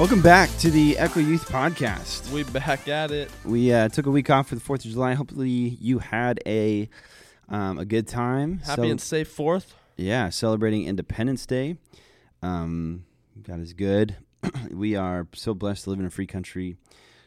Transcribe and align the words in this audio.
Welcome 0.00 0.22
back 0.22 0.48
to 0.60 0.70
the 0.70 0.96
Echo 0.96 1.20
Youth 1.20 1.46
Podcast. 1.50 2.32
We 2.32 2.42
back 2.44 2.88
at 2.88 3.10
it. 3.10 3.30
We 3.44 3.70
uh, 3.70 3.90
took 3.90 4.06
a 4.06 4.10
week 4.10 4.30
off 4.30 4.48
for 4.48 4.54
the 4.54 4.60
Fourth 4.62 4.82
of 4.86 4.90
July. 4.90 5.12
Hopefully, 5.12 5.50
you 5.50 5.98
had 5.98 6.40
a 6.46 6.88
um, 7.50 7.78
a 7.78 7.84
good 7.84 8.08
time. 8.08 8.60
Happy 8.60 8.80
Cel- 8.80 8.90
and 8.92 8.98
safe 8.98 9.28
Fourth. 9.28 9.74
yeah, 9.98 10.30
celebrating 10.30 10.86
Independence 10.86 11.44
Day. 11.44 11.76
Um, 12.42 13.04
God 13.42 13.60
is 13.60 13.74
good. 13.74 14.16
we 14.70 14.96
are 14.96 15.28
so 15.34 15.52
blessed 15.52 15.84
to 15.84 15.90
live 15.90 16.00
in 16.00 16.06
a 16.06 16.10
free 16.10 16.26
country, 16.26 16.76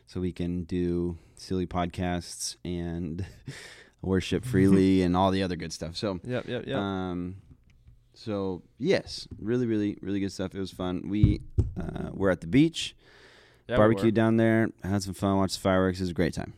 so 0.08 0.20
we 0.20 0.32
can 0.32 0.64
do 0.64 1.20
silly 1.36 1.68
podcasts 1.68 2.56
and 2.66 3.24
worship 4.02 4.44
freely 4.44 5.02
and 5.04 5.16
all 5.16 5.30
the 5.30 5.44
other 5.44 5.56
good 5.56 5.72
stuff. 5.72 5.96
So, 5.96 6.20
Yep, 6.24 6.48
yep, 6.48 6.66
yep. 6.66 6.78
um, 6.80 7.36
so 8.24 8.62
yes, 8.80 9.28
really, 9.40 9.66
really, 9.66 9.98
really 10.02 10.20
good 10.20 10.32
stuff. 10.32 10.54
It 10.56 10.60
was 10.60 10.72
fun. 10.72 11.10
We 11.10 11.42
uh, 11.80 12.10
were 12.14 12.30
at 12.30 12.42
the 12.42 12.48
beach, 12.48 12.96
yeah, 13.68 13.76
we 13.76 13.78
barbecue 13.78 14.06
were. 14.06 14.12
down 14.12 14.38
there, 14.38 14.70
had 14.84 15.04
some 15.04 15.14
fun, 15.14 15.38
watched 15.38 15.56
the 15.56 15.62
fireworks. 15.62 16.00
It 16.00 16.04
was 16.04 16.10
a 16.12 16.14
great 16.14 16.34
time. 16.34 16.54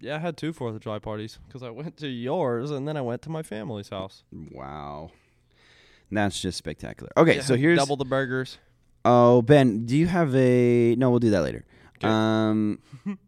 Yeah, 0.00 0.16
I 0.16 0.18
had 0.18 0.36
two 0.36 0.52
Fourth 0.52 0.74
of 0.74 0.80
July 0.80 0.98
parties 0.98 1.38
because 1.46 1.62
I 1.62 1.70
went 1.70 1.96
to 1.98 2.08
yours 2.08 2.72
and 2.72 2.88
then 2.88 2.96
I 2.96 3.00
went 3.02 3.22
to 3.22 3.30
my 3.30 3.42
family's 3.42 3.88
house. 3.88 4.24
Wow. 4.32 5.12
That's 6.10 6.40
just 6.40 6.58
spectacular. 6.58 7.10
Okay, 7.16 7.36
Yeah, 7.36 7.42
so 7.42 7.56
here's 7.56 7.78
double 7.78 7.96
the 7.96 8.04
burgers. 8.04 8.58
Oh, 9.04 9.42
Ben, 9.42 9.86
do 9.86 9.96
you 9.96 10.06
have 10.06 10.34
a 10.34 10.96
No, 10.96 11.10
we'll 11.10 11.20
do 11.20 11.30
that 11.30 11.42
later. 11.42 11.64
Okay. 11.98 12.08
Um 12.08 12.80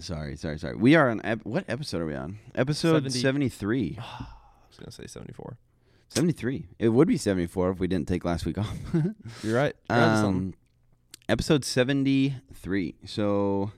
Sorry, 0.00 0.36
sorry, 0.36 0.58
sorry. 0.58 0.76
We 0.76 0.96
are 0.96 1.08
on 1.08 1.22
ep- 1.24 1.44
what 1.46 1.64
episode 1.66 2.02
are 2.02 2.06
we 2.06 2.14
on? 2.14 2.38
Episode 2.54 3.10
73. 3.10 3.98
I 4.00 4.24
was 4.68 4.78
gonna 4.78 4.92
say 4.92 5.06
seventy 5.06 5.32
four. 5.32 5.56
73. 6.14 6.66
It 6.78 6.88
would 6.90 7.08
be 7.08 7.16
74 7.16 7.70
if 7.70 7.78
we 7.80 7.86
didn't 7.86 8.08
take 8.08 8.24
last 8.24 8.44
week 8.46 8.58
off. 8.58 8.76
You're 9.42 9.56
right. 9.56 9.74
You're 9.90 9.98
um 9.98 10.54
episode 11.28 11.64
73. 11.64 12.94
So 13.06 13.72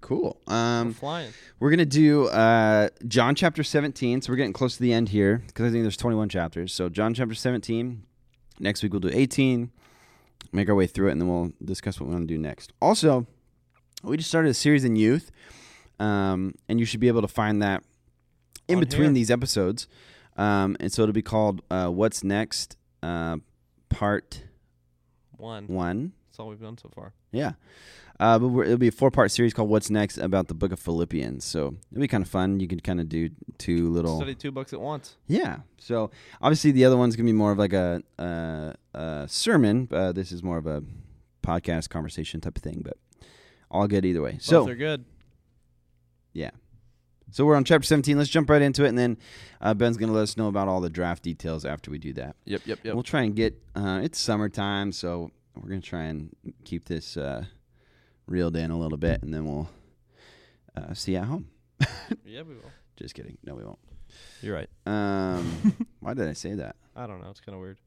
cool. 0.00 0.40
We're 0.46 0.54
Um 0.54 0.92
flying. 0.94 1.32
We're 1.60 1.70
gonna 1.70 1.84
do 1.86 2.26
uh, 2.28 2.88
John 3.06 3.34
chapter 3.34 3.62
17. 3.62 4.22
So 4.22 4.32
we're 4.32 4.36
getting 4.36 4.52
close 4.52 4.76
to 4.76 4.82
the 4.82 4.92
end 4.92 5.08
here 5.10 5.42
because 5.46 5.66
I 5.66 5.70
think 5.70 5.84
there's 5.84 5.96
21 5.96 6.28
chapters. 6.28 6.72
So 6.72 6.88
John 6.88 7.14
chapter 7.14 7.34
17. 7.34 8.02
Next 8.60 8.82
week 8.82 8.92
we'll 8.92 9.00
do 9.00 9.10
18. 9.12 9.70
Make 10.52 10.68
our 10.68 10.74
way 10.74 10.86
through 10.86 11.08
it, 11.08 11.12
and 11.12 11.20
then 11.20 11.28
we'll 11.28 11.52
discuss 11.62 12.00
what 12.00 12.08
we 12.08 12.14
want 12.14 12.26
to 12.26 12.34
do 12.34 12.38
next. 12.38 12.72
Also, 12.80 13.26
we 14.02 14.16
just 14.16 14.30
started 14.30 14.48
a 14.48 14.54
series 14.54 14.82
in 14.82 14.96
youth, 14.96 15.30
um, 16.00 16.54
and 16.70 16.80
you 16.80 16.86
should 16.86 17.00
be 17.00 17.08
able 17.08 17.20
to 17.20 17.28
find 17.28 17.60
that 17.62 17.82
in 18.66 18.76
On 18.76 18.80
between 18.80 19.02
here. 19.08 19.12
these 19.12 19.30
episodes. 19.30 19.86
Um, 20.38 20.76
and 20.80 20.90
so 20.92 21.02
it'll 21.02 21.12
be 21.12 21.20
called 21.22 21.60
uh, 21.70 21.88
"What's 21.88 22.24
Next," 22.24 22.76
uh, 23.02 23.36
Part 23.88 24.44
One. 25.36 25.66
One. 25.66 26.12
That's 26.28 26.38
all 26.38 26.48
we've 26.48 26.60
done 26.60 26.78
so 26.78 26.90
far. 26.94 27.12
Yeah. 27.32 27.52
Uh, 28.20 28.36
but 28.38 28.48
it'll 28.62 28.78
be 28.78 28.88
a 28.88 28.92
four 28.92 29.10
part 29.12 29.30
series 29.30 29.54
called 29.54 29.68
What's 29.68 29.90
Next 29.90 30.18
about 30.18 30.48
the 30.48 30.54
book 30.54 30.72
of 30.72 30.80
Philippians. 30.80 31.44
So 31.44 31.76
it'll 31.92 32.00
be 32.00 32.08
kind 32.08 32.22
of 32.22 32.28
fun. 32.28 32.58
You 32.58 32.66
could 32.66 32.82
kind 32.82 33.00
of 33.00 33.08
do 33.08 33.30
two 33.58 33.90
little. 33.90 34.16
Study 34.16 34.34
two 34.34 34.50
books 34.50 34.72
at 34.72 34.80
once. 34.80 35.16
Yeah. 35.28 35.58
So 35.78 36.10
obviously 36.42 36.72
the 36.72 36.84
other 36.84 36.96
one's 36.96 37.14
going 37.14 37.26
to 37.26 37.32
be 37.32 37.36
more 37.36 37.52
of 37.52 37.58
like 37.58 37.72
a, 37.72 38.02
a, 38.18 38.74
a 38.94 39.26
sermon. 39.28 39.88
Uh, 39.92 40.10
this 40.10 40.32
is 40.32 40.42
more 40.42 40.58
of 40.58 40.66
a 40.66 40.82
podcast 41.44 41.90
conversation 41.90 42.40
type 42.40 42.56
of 42.56 42.62
thing, 42.62 42.82
but 42.84 42.96
all 43.70 43.86
good 43.86 44.04
either 44.04 44.20
way. 44.22 44.32
Both 44.32 44.42
So, 44.42 44.68
are 44.68 44.74
good. 44.74 45.04
So 47.30 47.44
we're 47.44 47.54
on 47.56 47.64
chapter 47.64 47.86
17. 47.86 48.16
Let's 48.16 48.30
jump 48.30 48.48
right 48.50 48.62
into 48.62 48.84
it. 48.84 48.88
And 48.88 48.98
then 48.98 49.18
uh, 49.60 49.74
Ben's 49.74 49.96
going 49.96 50.08
to 50.08 50.14
let 50.14 50.22
us 50.22 50.36
know 50.36 50.48
about 50.48 50.68
all 50.68 50.80
the 50.80 50.90
draft 50.90 51.22
details 51.22 51.64
after 51.64 51.90
we 51.90 51.98
do 51.98 52.12
that. 52.14 52.36
Yep, 52.44 52.62
yep, 52.64 52.78
yep. 52.82 52.94
We'll 52.94 53.02
try 53.02 53.22
and 53.22 53.34
get, 53.36 53.60
uh, 53.74 54.00
it's 54.02 54.18
summertime. 54.18 54.92
So 54.92 55.30
we're 55.54 55.68
going 55.68 55.80
to 55.82 55.86
try 55.88 56.04
and 56.04 56.34
keep 56.64 56.86
this 56.86 57.16
uh, 57.16 57.44
reeled 58.26 58.56
in 58.56 58.70
a 58.70 58.78
little 58.78 58.98
bit. 58.98 59.22
And 59.22 59.32
then 59.34 59.44
we'll 59.44 59.68
uh, 60.76 60.94
see 60.94 61.12
you 61.12 61.18
at 61.18 61.24
home. 61.24 61.48
yeah, 62.24 62.42
we 62.42 62.54
will. 62.54 62.70
Just 62.96 63.14
kidding. 63.14 63.38
No, 63.44 63.54
we 63.54 63.64
won't. 63.64 63.78
You're 64.40 64.54
right. 64.54 64.70
Um, 64.86 65.76
why 66.00 66.14
did 66.14 66.28
I 66.28 66.32
say 66.32 66.54
that? 66.54 66.76
I 66.96 67.06
don't 67.06 67.20
know. 67.22 67.30
It's 67.30 67.40
kind 67.40 67.54
of 67.54 67.60
weird. 67.60 67.78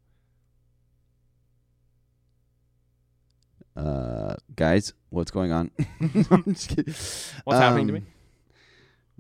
Uh, 3.75 4.35
guys, 4.56 4.94
what's 5.09 5.31
going 5.31 5.52
on? 5.52 5.72
I'm 6.29 6.44
just 6.53 6.69
kidding. 6.69 6.94
What's 7.46 7.59
happening 7.59 7.88
to 7.88 7.94
Um, 7.96 8.00
me? 8.02 8.06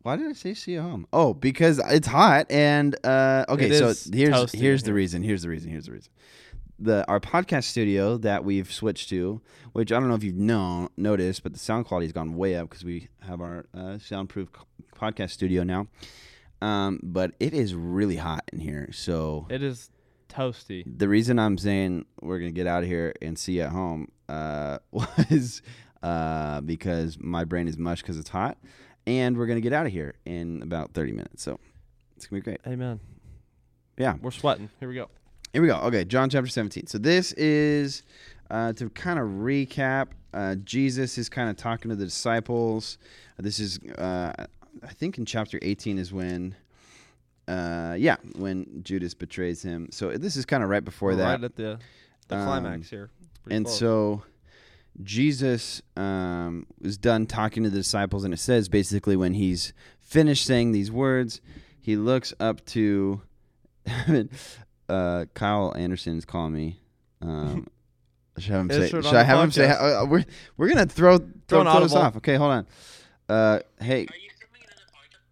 Why 0.03 0.15
did 0.15 0.27
I 0.27 0.33
say 0.33 0.75
home? 0.75 1.07
Oh, 1.13 1.33
because 1.33 1.79
it's 1.89 2.07
hot 2.07 2.47
and 2.49 2.95
uh, 3.05 3.45
okay. 3.49 3.69
It 3.69 3.77
so 3.77 4.11
here's 4.11 4.33
toasty 4.35 4.59
here's 4.59 4.83
the 4.83 4.93
reason. 4.93 5.23
Here's 5.23 5.43
the 5.43 5.49
reason. 5.49 5.69
Here's 5.69 5.85
the 5.85 5.91
reason. 5.93 6.11
The 6.79 7.07
our 7.07 7.19
podcast 7.19 7.65
studio 7.65 8.17
that 8.17 8.43
we've 8.43 8.71
switched 8.71 9.09
to, 9.09 9.41
which 9.73 9.91
I 9.91 9.99
don't 9.99 10.09
know 10.09 10.15
if 10.15 10.23
you've 10.23 10.35
known 10.35 10.89
noticed, 10.97 11.43
but 11.43 11.53
the 11.53 11.59
sound 11.59 11.85
quality 11.85 12.07
has 12.07 12.13
gone 12.13 12.35
way 12.35 12.55
up 12.55 12.69
because 12.69 12.83
we 12.83 13.09
have 13.21 13.41
our 13.41 13.65
uh, 13.73 13.99
soundproof 13.99 14.49
podcast 14.95 15.29
studio 15.31 15.63
now. 15.63 15.87
Um, 16.61 16.99
but 17.03 17.31
it 17.39 17.53
is 17.53 17.73
really 17.75 18.17
hot 18.17 18.43
in 18.53 18.59
here, 18.59 18.89
so 18.91 19.47
It 19.49 19.63
is 19.63 19.89
toasty. 20.29 20.83
the 20.85 21.07
reason 21.07 21.39
I'm 21.39 21.57
saying 21.57 22.05
we're 22.21 22.39
gonna 22.39 22.51
get 22.51 22.67
out 22.67 22.83
of 22.83 22.89
here 22.89 23.13
and 23.21 23.37
see 23.37 23.53
you 23.57 23.61
at 23.63 23.69
home 23.69 24.07
uh, 24.29 24.77
was 24.91 25.61
uh, 26.03 26.61
because 26.61 27.17
my 27.19 27.45
brain 27.45 27.67
is 27.67 27.77
mush 27.77 28.01
because 28.01 28.17
it's 28.17 28.29
hot, 28.29 28.57
and 29.07 29.37
we're 29.37 29.47
gonna 29.47 29.61
get 29.61 29.73
out 29.73 29.85
of 29.85 29.91
here 29.91 30.13
in 30.25 30.61
about 30.61 30.93
30 30.93 31.11
minutes. 31.13 31.43
So 31.43 31.59
it's 32.15 32.27
gonna 32.27 32.41
be 32.41 32.43
great. 32.43 32.61
Amen. 32.67 32.99
Yeah, 33.97 34.15
We're 34.21 34.31
sweating. 34.31 34.69
Here 34.79 34.89
we 34.89 34.95
go. 34.95 35.09
here 35.53 35.61
we 35.61 35.67
go. 35.67 35.75
Okay, 35.81 36.05
John 36.05 36.29
chapter 36.29 36.47
17. 36.49 36.87
So 36.87 36.97
this 36.97 37.33
is 37.33 38.03
uh, 38.49 38.73
to 38.73 38.89
kind 38.89 39.19
of 39.19 39.27
recap. 39.27 40.07
Uh, 40.33 40.55
Jesus 40.55 41.17
is 41.17 41.29
kind 41.29 41.49
of 41.49 41.57
talking 41.57 41.89
to 41.89 41.95
the 41.95 42.05
disciples. 42.05 42.97
This 43.37 43.59
is, 43.59 43.79
uh, 43.97 44.33
I 44.83 44.87
think, 44.93 45.17
in 45.17 45.25
chapter 45.25 45.59
18 45.61 45.97
is 45.99 46.11
when. 46.13 46.55
Uh, 47.47 47.95
yeah, 47.97 48.15
when 48.37 48.81
Judas 48.83 49.13
betrays 49.13 49.61
him. 49.61 49.89
So 49.91 50.11
this 50.17 50.37
is 50.37 50.45
kind 50.45 50.63
of 50.63 50.69
right 50.69 50.85
before 50.85 51.09
We're 51.09 51.15
that. 51.17 51.25
Right 51.41 51.43
at 51.43 51.55
the 51.55 51.79
the 52.29 52.35
Um, 52.37 52.45
climax 52.45 52.89
here. 52.89 53.09
And 53.49 53.65
close. 53.65 53.77
so 53.77 54.23
Jesus 55.01 55.81
um, 55.95 56.67
was 56.81 56.97
done 56.97 57.25
talking 57.25 57.63
to 57.63 57.69
the 57.69 57.77
disciples, 57.77 58.23
and 58.23 58.33
it 58.33 58.37
says 58.37 58.69
basically 58.69 59.15
when 59.15 59.33
he's 59.33 59.73
finished 59.99 60.45
saying 60.45 60.71
these 60.71 60.91
words, 60.91 61.41
he 61.79 61.95
looks 61.95 62.33
up 62.39 62.65
to 62.67 63.21
uh, 64.89 65.25
Kyle 65.33 65.73
Anderson 65.75 66.17
is 66.17 66.25
calling 66.25 66.53
me. 66.53 66.79
Um, 67.21 67.67
should 68.37 68.53
I 68.53 68.57
have 68.57 68.61
him 68.61 68.69
say? 68.69 68.89
Should 68.89 69.05
I 69.05 69.11
the 69.11 69.23
have 69.23 69.43
him 69.43 69.51
say? 69.51 69.69
Uh, 69.69 70.05
we're 70.05 70.25
we're 70.57 70.67
gonna 70.67 70.85
throw 70.85 71.19
throw, 71.47 71.61
an 71.61 71.67
throw 71.67 71.79
this 71.81 71.93
off. 71.93 72.17
Okay, 72.17 72.35
hold 72.35 72.51
on. 72.51 72.67
Uh, 73.29 73.59
hey. 73.79 74.07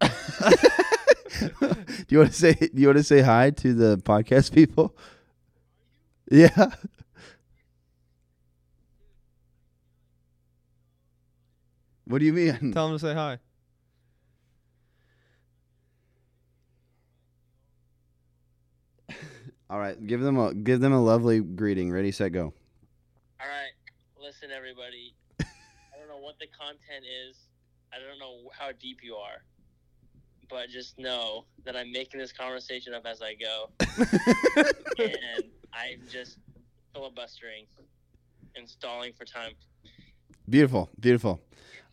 do 0.00 0.08
you 2.08 2.18
want 2.18 2.30
to 2.30 2.36
say? 2.36 2.54
Do 2.54 2.70
you 2.74 2.86
want 2.86 2.98
to 2.98 3.04
say 3.04 3.20
hi 3.20 3.50
to 3.50 3.74
the 3.74 3.98
podcast 3.98 4.52
people? 4.52 4.96
Yeah. 6.30 6.70
What 12.10 12.18
do 12.18 12.24
you 12.24 12.32
mean? 12.32 12.72
Tell 12.74 12.88
him 12.88 12.94
to 12.94 12.98
say 12.98 13.14
hi. 13.14 13.38
All 19.70 19.78
right, 19.78 20.04
give 20.04 20.20
them 20.20 20.36
a 20.36 20.52
give 20.52 20.80
them 20.80 20.92
a 20.92 21.00
lovely 21.00 21.38
greeting. 21.38 21.92
Ready, 21.92 22.10
set, 22.10 22.32
go. 22.32 22.52
All 23.40 23.46
right, 23.46 23.70
listen, 24.20 24.50
everybody. 24.50 25.14
I 25.38 25.98
don't 26.00 26.08
know 26.08 26.18
what 26.18 26.34
the 26.40 26.48
content 26.48 27.04
is. 27.28 27.36
I 27.92 27.98
don't 28.00 28.18
know 28.18 28.50
how 28.58 28.72
deep 28.72 29.04
you 29.04 29.14
are, 29.14 29.44
but 30.48 30.68
just 30.68 30.98
know 30.98 31.44
that 31.64 31.76
I'm 31.76 31.92
making 31.92 32.18
this 32.18 32.32
conversation 32.32 32.92
up 32.92 33.06
as 33.06 33.22
I 33.22 33.34
go, 33.34 33.70
and 34.98 35.44
I'm 35.72 36.02
just 36.10 36.38
filibustering 36.92 37.66
and 38.56 38.68
stalling 38.68 39.12
for 39.12 39.24
time. 39.24 39.52
Beautiful, 40.48 40.90
beautiful. 40.98 41.40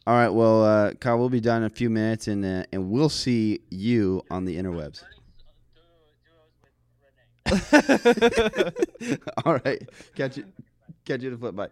All 0.08 0.14
right, 0.14 0.30
well, 0.30 0.64
uh, 0.64 0.94
Kyle, 0.94 1.20
we'll 1.20 1.28
be 1.28 1.42
done 1.42 1.64
in 1.64 1.66
a 1.66 1.70
few 1.70 1.90
minutes, 1.90 2.30
and 2.30 2.46
uh, 2.46 2.64
and 2.72 2.90
we'll 2.90 3.10
see 3.10 3.60
you 3.70 4.24
on 4.32 4.46
the 4.46 4.56
interwebs. 4.56 5.04
All 9.46 9.60
right, 9.66 9.86
catch 10.16 10.38
you, 10.38 10.46
catch 11.04 11.24
you 11.24 11.32
to 11.32 11.38
flip 11.38 11.58
by. 11.58 11.68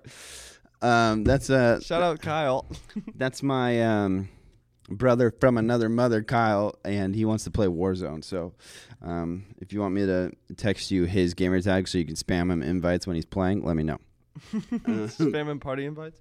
Um, 0.82 1.24
that's 1.24 1.50
uh, 1.50 1.80
Shout 1.80 2.02
out 2.02 2.20
Kyle. 2.20 2.66
that's 3.16 3.42
my 3.42 3.82
um, 3.82 4.28
brother 4.90 5.32
from 5.32 5.58
another 5.58 5.88
mother, 5.88 6.22
Kyle, 6.22 6.78
and 6.84 7.16
he 7.16 7.24
wants 7.24 7.46
to 7.46 7.52
play 7.52 7.68
Warzone. 7.68 8.22
So, 8.22 8.52
um, 9.02 9.46
if 9.62 9.72
you 9.72 9.80
want 9.80 9.94
me 9.94 10.06
to 10.08 10.34
text 10.58 10.92
you 10.92 11.06
his 11.06 11.36
gamer 11.36 11.62
tag 11.62 11.88
so 11.88 11.98
you 11.98 12.06
can 12.06 12.16
spam 12.16 12.52
him 12.52 12.62
invites 12.62 13.08
when 13.08 13.16
he's 13.16 13.24
playing, 13.24 13.64
let 13.64 13.78
me 13.78 13.84
know. 13.84 14.00
Spamming 14.52 15.62
party 15.62 15.86
invites. 15.86 16.20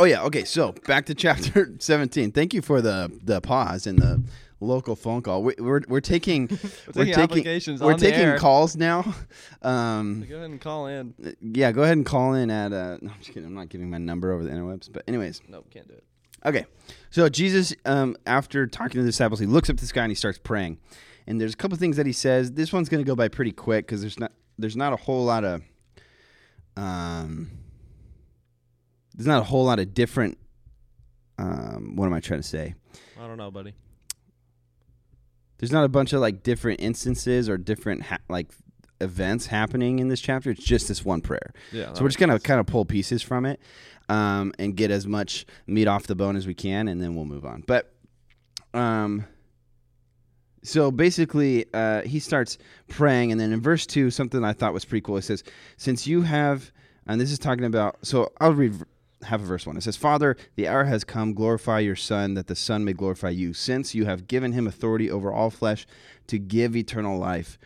Oh 0.00 0.04
yeah, 0.04 0.22
okay. 0.22 0.44
So 0.44 0.72
back 0.86 1.04
to 1.06 1.14
chapter 1.26 1.74
seventeen. 1.78 2.32
Thank 2.32 2.54
you 2.54 2.62
for 2.62 2.80
the 2.80 3.12
the 3.22 3.42
pause 3.42 3.86
and 3.86 3.98
the 3.98 4.22
local 4.58 4.96
phone 4.96 5.20
call. 5.20 5.42
We, 5.42 5.54
we're 5.58 5.82
we're 5.88 6.00
taking 6.00 6.48
we're 6.94 7.04
taking 7.04 7.44
taking 7.44 7.78
we're 7.78 7.98
taking 7.98 8.38
calls 8.38 8.76
now. 8.76 9.14
Um, 9.62 10.24
Go 10.26 10.36
ahead 10.36 10.48
and 10.48 10.58
call 10.58 10.86
in. 10.86 11.12
yeah, 11.42 11.70
go 11.70 11.82
ahead 11.82 11.98
and 11.98 12.06
call 12.06 12.32
in 12.32 12.50
at. 12.50 12.72
Uh, 12.72 12.96
no, 13.02 13.10
I'm 13.10 13.18
just 13.18 13.28
kidding. 13.28 13.44
I'm 13.44 13.52
not 13.52 13.68
giving 13.68 13.90
my 13.90 13.98
number 13.98 14.32
over 14.32 14.42
the 14.42 14.48
interwebs. 14.48 14.90
But 14.90 15.02
anyways, 15.06 15.42
Nope, 15.50 15.66
can't 15.70 15.86
do 15.86 15.92
it. 15.92 16.04
Okay. 16.46 16.64
So 17.10 17.28
Jesus, 17.28 17.74
um, 17.84 18.16
after 18.24 18.66
talking 18.66 18.92
to 18.92 19.02
the 19.02 19.08
disciples, 19.10 19.38
he 19.38 19.44
looks 19.44 19.68
up 19.68 19.76
to 19.76 19.82
the 19.82 19.86
sky 19.86 20.00
and 20.04 20.10
he 20.10 20.14
starts 20.14 20.38
praying. 20.38 20.78
And 21.26 21.38
there's 21.38 21.52
a 21.52 21.58
couple 21.58 21.76
things 21.76 21.98
that 21.98 22.06
he 22.06 22.14
says. 22.14 22.52
This 22.52 22.72
one's 22.72 22.88
going 22.88 23.04
to 23.04 23.06
go 23.06 23.14
by 23.14 23.28
pretty 23.28 23.52
quick 23.52 23.86
because 23.86 24.00
there's 24.00 24.18
not 24.18 24.32
there's 24.58 24.76
not 24.76 24.94
a 24.94 24.96
whole 24.96 25.26
lot 25.26 25.44
of 25.44 25.60
um 26.78 27.50
there's 29.20 29.26
not 29.26 29.42
a 29.42 29.44
whole 29.44 29.66
lot 29.66 29.78
of 29.78 29.92
different 29.92 30.38
um 31.36 31.94
what 31.94 32.06
am 32.06 32.14
I 32.14 32.20
trying 32.20 32.40
to 32.40 32.46
say? 32.46 32.74
I 33.20 33.26
don't 33.26 33.36
know, 33.36 33.50
buddy. 33.50 33.74
There's 35.58 35.72
not 35.72 35.84
a 35.84 35.90
bunch 35.90 36.14
of 36.14 36.22
like 36.22 36.42
different 36.42 36.80
instances 36.80 37.46
or 37.46 37.58
different 37.58 38.04
ha- 38.04 38.20
like 38.30 38.50
events 38.98 39.44
happening 39.44 39.98
in 39.98 40.08
this 40.08 40.22
chapter. 40.22 40.50
It's 40.50 40.64
just 40.64 40.88
this 40.88 41.04
one 41.04 41.20
prayer. 41.20 41.52
Yeah. 41.70 41.92
So 41.92 42.02
we're 42.02 42.08
just 42.08 42.18
gonna 42.18 42.40
kind 42.40 42.60
of 42.60 42.66
pull 42.66 42.86
pieces 42.86 43.20
from 43.20 43.44
it, 43.44 43.60
um, 44.08 44.54
and 44.58 44.74
get 44.74 44.90
as 44.90 45.06
much 45.06 45.44
meat 45.66 45.86
off 45.86 46.06
the 46.06 46.14
bone 46.14 46.34
as 46.34 46.46
we 46.46 46.54
can, 46.54 46.88
and 46.88 47.02
then 47.02 47.14
we'll 47.14 47.26
move 47.26 47.44
on. 47.44 47.62
But, 47.66 47.92
um, 48.72 49.26
so 50.62 50.90
basically, 50.90 51.66
uh, 51.74 52.02
he 52.02 52.20
starts 52.20 52.56
praying, 52.88 53.32
and 53.32 53.40
then 53.40 53.52
in 53.52 53.60
verse 53.60 53.84
two, 53.84 54.10
something 54.10 54.42
I 54.42 54.54
thought 54.54 54.72
was 54.72 54.86
pretty 54.86 55.02
cool. 55.02 55.18
It 55.18 55.24
says, 55.24 55.44
"Since 55.76 56.06
you 56.06 56.22
have," 56.22 56.72
and 57.06 57.20
this 57.20 57.30
is 57.30 57.38
talking 57.38 57.64
about. 57.64 57.98
So 58.06 58.32
I'll 58.40 58.54
read 58.54 58.82
half 59.22 59.40
of 59.40 59.46
verse 59.46 59.66
one. 59.66 59.76
It 59.76 59.82
says, 59.82 59.96
"Father, 59.96 60.36
the 60.56 60.68
hour 60.68 60.84
has 60.84 61.04
come. 61.04 61.34
Glorify 61.34 61.80
your 61.80 61.96
Son, 61.96 62.34
that 62.34 62.46
the 62.46 62.56
Son 62.56 62.84
may 62.84 62.92
glorify 62.92 63.30
you, 63.30 63.52
since 63.52 63.94
you 63.94 64.04
have 64.06 64.26
given 64.26 64.52
him 64.52 64.66
authority 64.66 65.10
over 65.10 65.32
all 65.32 65.50
flesh, 65.50 65.86
to 66.26 66.38
give 66.38 66.76
eternal 66.76 67.18
life 67.18 67.58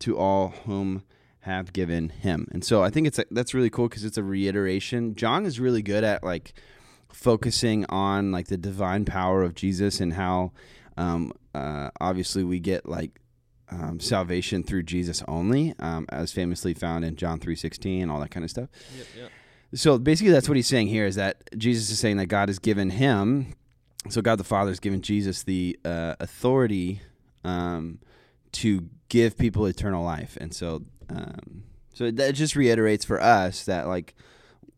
to 0.00 0.16
all 0.16 0.48
whom." 0.66 1.02
have 1.46 1.72
given 1.72 2.08
him. 2.08 2.48
And 2.50 2.64
so 2.64 2.82
I 2.82 2.90
think 2.90 3.06
it's 3.06 3.20
a, 3.20 3.24
that's 3.30 3.54
really 3.54 3.70
cool 3.70 3.88
because 3.88 4.04
it's 4.04 4.18
a 4.18 4.22
reiteration. 4.22 5.14
John 5.14 5.46
is 5.46 5.60
really 5.60 5.80
good 5.80 6.02
at 6.02 6.24
like 6.24 6.54
focusing 7.08 7.86
on 7.88 8.32
like 8.32 8.48
the 8.48 8.56
divine 8.56 9.04
power 9.04 9.44
of 9.44 9.54
Jesus 9.54 10.00
and 10.00 10.14
how 10.14 10.50
um, 10.96 11.30
uh, 11.54 11.90
obviously 12.00 12.42
we 12.42 12.58
get 12.58 12.88
like 12.88 13.20
um, 13.70 14.00
salvation 14.00 14.64
through 14.64 14.82
Jesus 14.82 15.22
only, 15.28 15.72
um, 15.78 16.06
as 16.08 16.32
famously 16.32 16.74
found 16.74 17.04
in 17.04 17.14
John 17.14 17.38
three 17.38 17.56
sixteen, 17.56 18.10
all 18.10 18.18
that 18.20 18.32
kind 18.32 18.42
of 18.42 18.50
stuff. 18.50 18.68
Yep, 18.96 19.06
yep. 19.16 19.30
So 19.74 19.98
basically, 19.98 20.32
that's 20.32 20.48
what 20.48 20.56
he's 20.56 20.66
saying 20.66 20.88
here 20.88 21.06
is 21.06 21.16
that 21.16 21.50
Jesus 21.56 21.90
is 21.90 21.98
saying 21.98 22.16
that 22.18 22.26
God 22.26 22.48
has 22.48 22.58
given 22.58 22.90
him, 22.90 23.54
so 24.08 24.22
God 24.22 24.36
the 24.38 24.44
Father 24.44 24.70
has 24.70 24.80
given 24.80 25.02
Jesus 25.02 25.42
the 25.42 25.78
uh, 25.84 26.14
authority 26.20 27.00
um, 27.44 27.98
to 28.52 28.88
give 29.08 29.36
people 29.36 29.66
eternal 29.66 30.04
life, 30.04 30.38
and 30.40 30.54
so 30.54 30.82
um, 31.10 31.64
so 31.92 32.10
that 32.10 32.34
just 32.34 32.56
reiterates 32.56 33.04
for 33.04 33.20
us 33.20 33.64
that 33.64 33.86
like. 33.86 34.14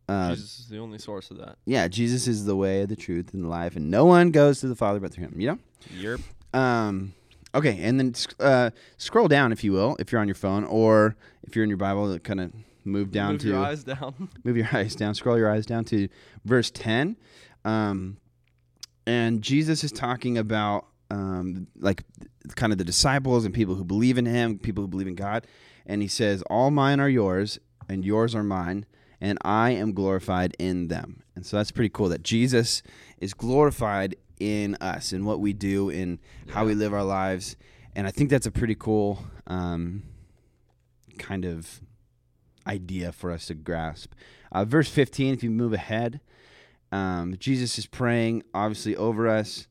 Uh, 0.08 0.30
Jesus 0.30 0.60
is 0.60 0.68
the 0.68 0.78
only 0.78 0.98
source 0.98 1.30
of 1.30 1.36
that. 1.36 1.56
yeah, 1.66 1.86
Jesus 1.86 2.26
is 2.26 2.46
the 2.46 2.56
way, 2.56 2.86
the 2.86 2.96
truth, 2.96 3.34
and 3.34 3.44
the 3.44 3.48
life, 3.48 3.76
and 3.76 3.90
no 3.90 4.06
one 4.06 4.30
goes 4.30 4.60
to 4.60 4.66
the 4.66 4.74
Father 4.74 5.00
but 5.00 5.12
through 5.12 5.24
Him. 5.24 5.34
You 5.38 5.48
know. 5.48 5.58
Yerp. 5.98 6.22
Um, 6.58 7.12
okay, 7.54 7.78
and 7.82 8.00
then 8.00 8.14
uh, 8.40 8.70
scroll 8.96 9.28
down 9.28 9.52
if 9.52 9.62
you 9.62 9.72
will, 9.72 9.96
if 9.98 10.10
you're 10.10 10.20
on 10.22 10.26
your 10.26 10.34
phone, 10.34 10.64
or 10.64 11.14
if 11.42 11.54
you're 11.54 11.62
in 11.62 11.68
your 11.68 11.76
Bible, 11.76 12.18
kind 12.20 12.40
of 12.40 12.52
move 12.88 13.10
down 13.10 13.32
Move 13.32 13.40
to 13.42 13.48
your 13.48 13.58
eyes 13.58 13.84
down. 13.84 14.28
move 14.44 14.56
your 14.56 14.68
eyes 14.72 14.94
down, 14.94 15.14
scroll 15.14 15.38
your 15.38 15.50
eyes 15.50 15.66
down 15.66 15.84
to 15.86 16.08
verse 16.44 16.70
10. 16.70 17.16
Um, 17.64 18.18
and 19.06 19.42
Jesus 19.42 19.84
is 19.84 19.92
talking 19.92 20.36
about 20.38 20.86
um, 21.10 21.66
like 21.78 22.04
kind 22.56 22.72
of 22.72 22.78
the 22.78 22.84
disciples 22.84 23.44
and 23.44 23.54
people 23.54 23.74
who 23.74 23.84
believe 23.84 24.18
in 24.18 24.26
him, 24.26 24.58
people 24.58 24.82
who 24.82 24.88
believe 24.88 25.06
in 25.06 25.14
God. 25.14 25.46
And 25.86 26.02
he 26.02 26.08
says, 26.08 26.42
All 26.50 26.70
mine 26.70 27.00
are 27.00 27.08
yours, 27.08 27.58
and 27.88 28.04
yours 28.04 28.34
are 28.34 28.42
mine, 28.42 28.86
and 29.20 29.38
I 29.42 29.70
am 29.70 29.92
glorified 29.92 30.54
in 30.58 30.88
them. 30.88 31.22
And 31.34 31.46
so 31.46 31.56
that's 31.56 31.70
pretty 31.70 31.88
cool 31.88 32.08
that 32.10 32.22
Jesus 32.22 32.82
is 33.18 33.32
glorified 33.32 34.16
in 34.38 34.76
us, 34.76 35.12
in 35.12 35.24
what 35.24 35.40
we 35.40 35.52
do, 35.52 35.88
in 35.88 36.18
how 36.50 36.66
we 36.66 36.74
live 36.74 36.92
our 36.92 37.04
lives. 37.04 37.56
And 37.94 38.06
I 38.06 38.10
think 38.10 38.30
that's 38.30 38.46
a 38.46 38.50
pretty 38.50 38.74
cool 38.74 39.24
um, 39.46 40.02
kind 41.18 41.44
of 41.44 41.80
idea 42.68 43.12
for 43.12 43.30
us 43.30 43.46
to 43.46 43.54
grasp. 43.54 44.12
Uh, 44.52 44.64
verse 44.64 44.88
15, 44.90 45.34
if 45.34 45.42
you 45.42 45.50
move 45.50 45.72
ahead, 45.72 46.20
um, 46.92 47.36
Jesus 47.38 47.78
is 47.78 47.86
praying 47.86 48.42
obviously 48.54 48.96
over 48.96 49.28
us. 49.28 49.66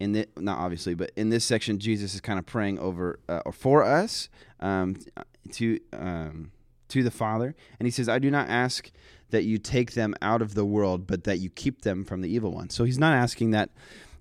In 0.00 0.12
the, 0.12 0.26
not 0.36 0.58
obviously, 0.58 0.94
but 0.94 1.12
in 1.16 1.28
this 1.30 1.44
section, 1.44 1.78
Jesus 1.78 2.12
is 2.14 2.20
kind 2.20 2.38
of 2.38 2.44
praying 2.46 2.78
over 2.80 3.20
uh, 3.28 3.40
or 3.46 3.52
for 3.52 3.84
us 3.84 4.28
um, 4.58 4.96
to 5.52 5.78
um, 5.92 6.50
to 6.88 7.04
the 7.04 7.10
Father, 7.10 7.54
and 7.78 7.86
he 7.86 7.90
says, 7.92 8.08
"I 8.08 8.18
do 8.18 8.28
not 8.28 8.48
ask 8.48 8.90
that 9.30 9.44
you 9.44 9.58
take 9.58 9.92
them 9.92 10.16
out 10.20 10.42
of 10.42 10.54
the 10.54 10.64
world, 10.64 11.06
but 11.06 11.22
that 11.24 11.38
you 11.38 11.50
keep 11.50 11.82
them 11.82 12.04
from 12.04 12.20
the 12.20 12.28
evil 12.28 12.50
one." 12.52 12.68
So 12.68 12.82
he's 12.82 12.98
not 12.98 13.14
asking 13.14 13.52
that 13.52 13.70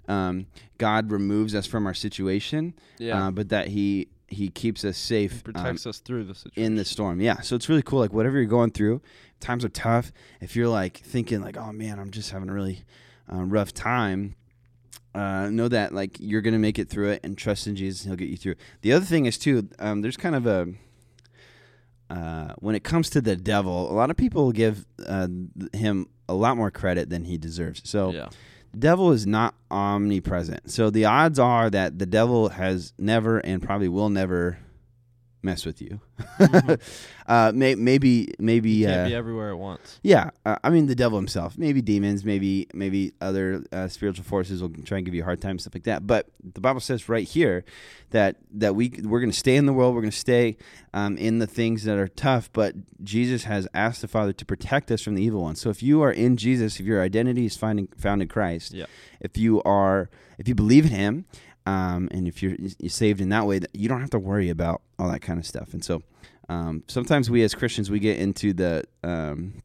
um, 0.07 0.45
God 0.77 1.09
removes 1.09 1.55
us 1.55 1.65
from 1.65 1.87
our 1.87 1.95
situation, 1.95 2.75
Yeah. 2.99 3.27
uh, 3.27 3.31
but 3.31 3.49
that 3.49 3.69
he 3.69 4.07
he 4.31 4.49
keeps 4.49 4.83
us 4.85 4.97
safe 4.97 5.31
He 5.31 5.37
um, 5.37 5.53
protects 5.53 5.85
us 5.85 5.99
through 5.99 6.23
the 6.23 6.35
situation. 6.35 6.63
in 6.63 6.75
the 6.75 6.85
storm. 6.85 7.21
Yeah. 7.21 7.41
So 7.41 7.55
it's 7.55 7.69
really 7.69 7.81
cool. 7.83 7.99
Like 7.99 8.13
whatever 8.13 8.37
you're 8.37 8.45
going 8.45 8.71
through, 8.71 9.01
times 9.39 9.63
are 9.65 9.69
tough. 9.69 10.11
If 10.39 10.55
you're 10.55 10.67
like 10.69 10.97
thinking 10.97 11.41
like, 11.41 11.57
oh 11.57 11.71
man, 11.71 11.99
I'm 11.99 12.11
just 12.11 12.31
having 12.31 12.49
a 12.49 12.53
really 12.53 12.83
uh, 13.31 13.43
rough 13.43 13.73
time. 13.73 14.35
Uh, 15.13 15.49
know 15.49 15.67
that 15.67 15.93
like 15.93 16.17
you're 16.21 16.41
gonna 16.41 16.57
make 16.57 16.79
it 16.79 16.89
through 16.89 17.09
it 17.09 17.19
and 17.23 17.37
trust 17.37 17.67
in 17.67 17.75
Jesus. 17.75 18.03
and 18.03 18.11
He'll 18.11 18.17
get 18.17 18.29
you 18.29 18.37
through. 18.37 18.55
The 18.81 18.93
other 18.93 19.05
thing 19.05 19.25
is 19.25 19.37
too. 19.37 19.67
Um, 19.77 20.01
there's 20.01 20.17
kind 20.17 20.35
of 20.35 20.47
a 20.47 20.69
uh, 22.09 22.53
when 22.59 22.75
it 22.75 22.83
comes 22.83 23.09
to 23.09 23.21
the 23.21 23.35
devil, 23.35 23.89
a 23.89 23.93
lot 23.93 24.09
of 24.09 24.17
people 24.17 24.51
give 24.51 24.85
uh, 25.07 25.27
him 25.73 26.07
a 26.27 26.33
lot 26.33 26.57
more 26.57 26.69
credit 26.71 27.09
than 27.09 27.23
he 27.25 27.37
deserves. 27.37 27.81
So 27.85 28.11
yeah. 28.11 28.29
Devil 28.77 29.11
is 29.11 29.27
not 29.27 29.55
omnipresent. 29.69 30.71
So 30.71 30.89
the 30.89 31.05
odds 31.05 31.39
are 31.39 31.69
that 31.69 31.99
the 31.99 32.05
devil 32.05 32.49
has 32.49 32.93
never 32.97 33.39
and 33.39 33.61
probably 33.61 33.89
will 33.89 34.09
never 34.09 34.59
mess 35.43 35.65
with 35.65 35.81
you. 35.81 35.99
uh, 37.27 37.51
may, 37.53 37.75
maybe, 37.75 38.33
maybe, 38.39 38.85
uh, 38.85 39.07
be 39.07 39.15
everywhere 39.15 39.51
at 39.51 39.57
once. 39.57 39.99
yeah. 40.03 40.29
Uh, 40.45 40.57
I 40.63 40.69
mean, 40.69 40.87
the 40.87 40.95
devil 40.95 41.17
himself. 41.17 41.57
Maybe 41.57 41.81
demons. 41.81 42.23
Maybe, 42.25 42.67
maybe 42.73 43.13
other 43.21 43.63
uh, 43.71 43.87
spiritual 43.87 44.25
forces 44.25 44.61
will 44.61 44.69
try 44.85 44.97
and 44.97 45.05
give 45.05 45.13
you 45.15 45.21
a 45.21 45.25
hard 45.25 45.41
time, 45.41 45.59
stuff 45.59 45.73
like 45.73 45.83
that. 45.83 46.05
But 46.05 46.27
the 46.43 46.61
Bible 46.61 46.79
says 46.79 47.09
right 47.09 47.27
here 47.27 47.63
that 48.11 48.35
that 48.53 48.75
we 48.75 48.89
we're 49.03 49.19
going 49.19 49.31
to 49.31 49.37
stay 49.37 49.55
in 49.55 49.65
the 49.65 49.73
world. 49.73 49.95
We're 49.95 50.01
going 50.01 50.11
to 50.11 50.17
stay 50.17 50.57
um, 50.93 51.17
in 51.17 51.39
the 51.39 51.47
things 51.47 51.83
that 51.85 51.97
are 51.97 52.07
tough. 52.07 52.49
But 52.53 52.75
Jesus 53.03 53.45
has 53.45 53.67
asked 53.73 54.01
the 54.01 54.07
Father 54.07 54.33
to 54.33 54.45
protect 54.45 54.91
us 54.91 55.01
from 55.01 55.15
the 55.15 55.23
evil 55.23 55.41
one. 55.41 55.55
So 55.55 55.69
if 55.69 55.81
you 55.81 56.01
are 56.01 56.11
in 56.11 56.37
Jesus, 56.37 56.79
if 56.79 56.85
your 56.85 57.01
identity 57.01 57.45
is 57.45 57.55
finding 57.57 57.87
found 57.97 58.21
in 58.21 58.27
Christ, 58.27 58.73
Yeah. 58.73 58.85
if 59.19 59.37
you 59.37 59.61
are, 59.63 60.09
if 60.37 60.47
you 60.47 60.55
believe 60.55 60.85
in 60.85 60.91
Him, 60.91 61.25
um, 61.65 62.07
and 62.11 62.27
if 62.27 62.41
you're, 62.41 62.55
you're 62.79 62.89
saved 62.89 63.21
in 63.21 63.29
that 63.29 63.45
way, 63.45 63.59
you 63.73 63.87
don't 63.89 64.01
have 64.01 64.09
to 64.11 64.19
worry 64.19 64.49
about 64.49 64.81
all 64.97 65.09
that 65.11 65.21
kind 65.21 65.39
of 65.39 65.45
stuff. 65.45 65.73
And 65.73 65.83
so, 65.83 66.01
um, 66.49 66.83
sometimes 66.87 67.29
we 67.29 67.43
as 67.43 67.53
Christians 67.55 67.89
we 67.89 67.99
get 67.99 68.17
into 68.19 68.51
the, 68.53 68.83
um, 69.03 69.61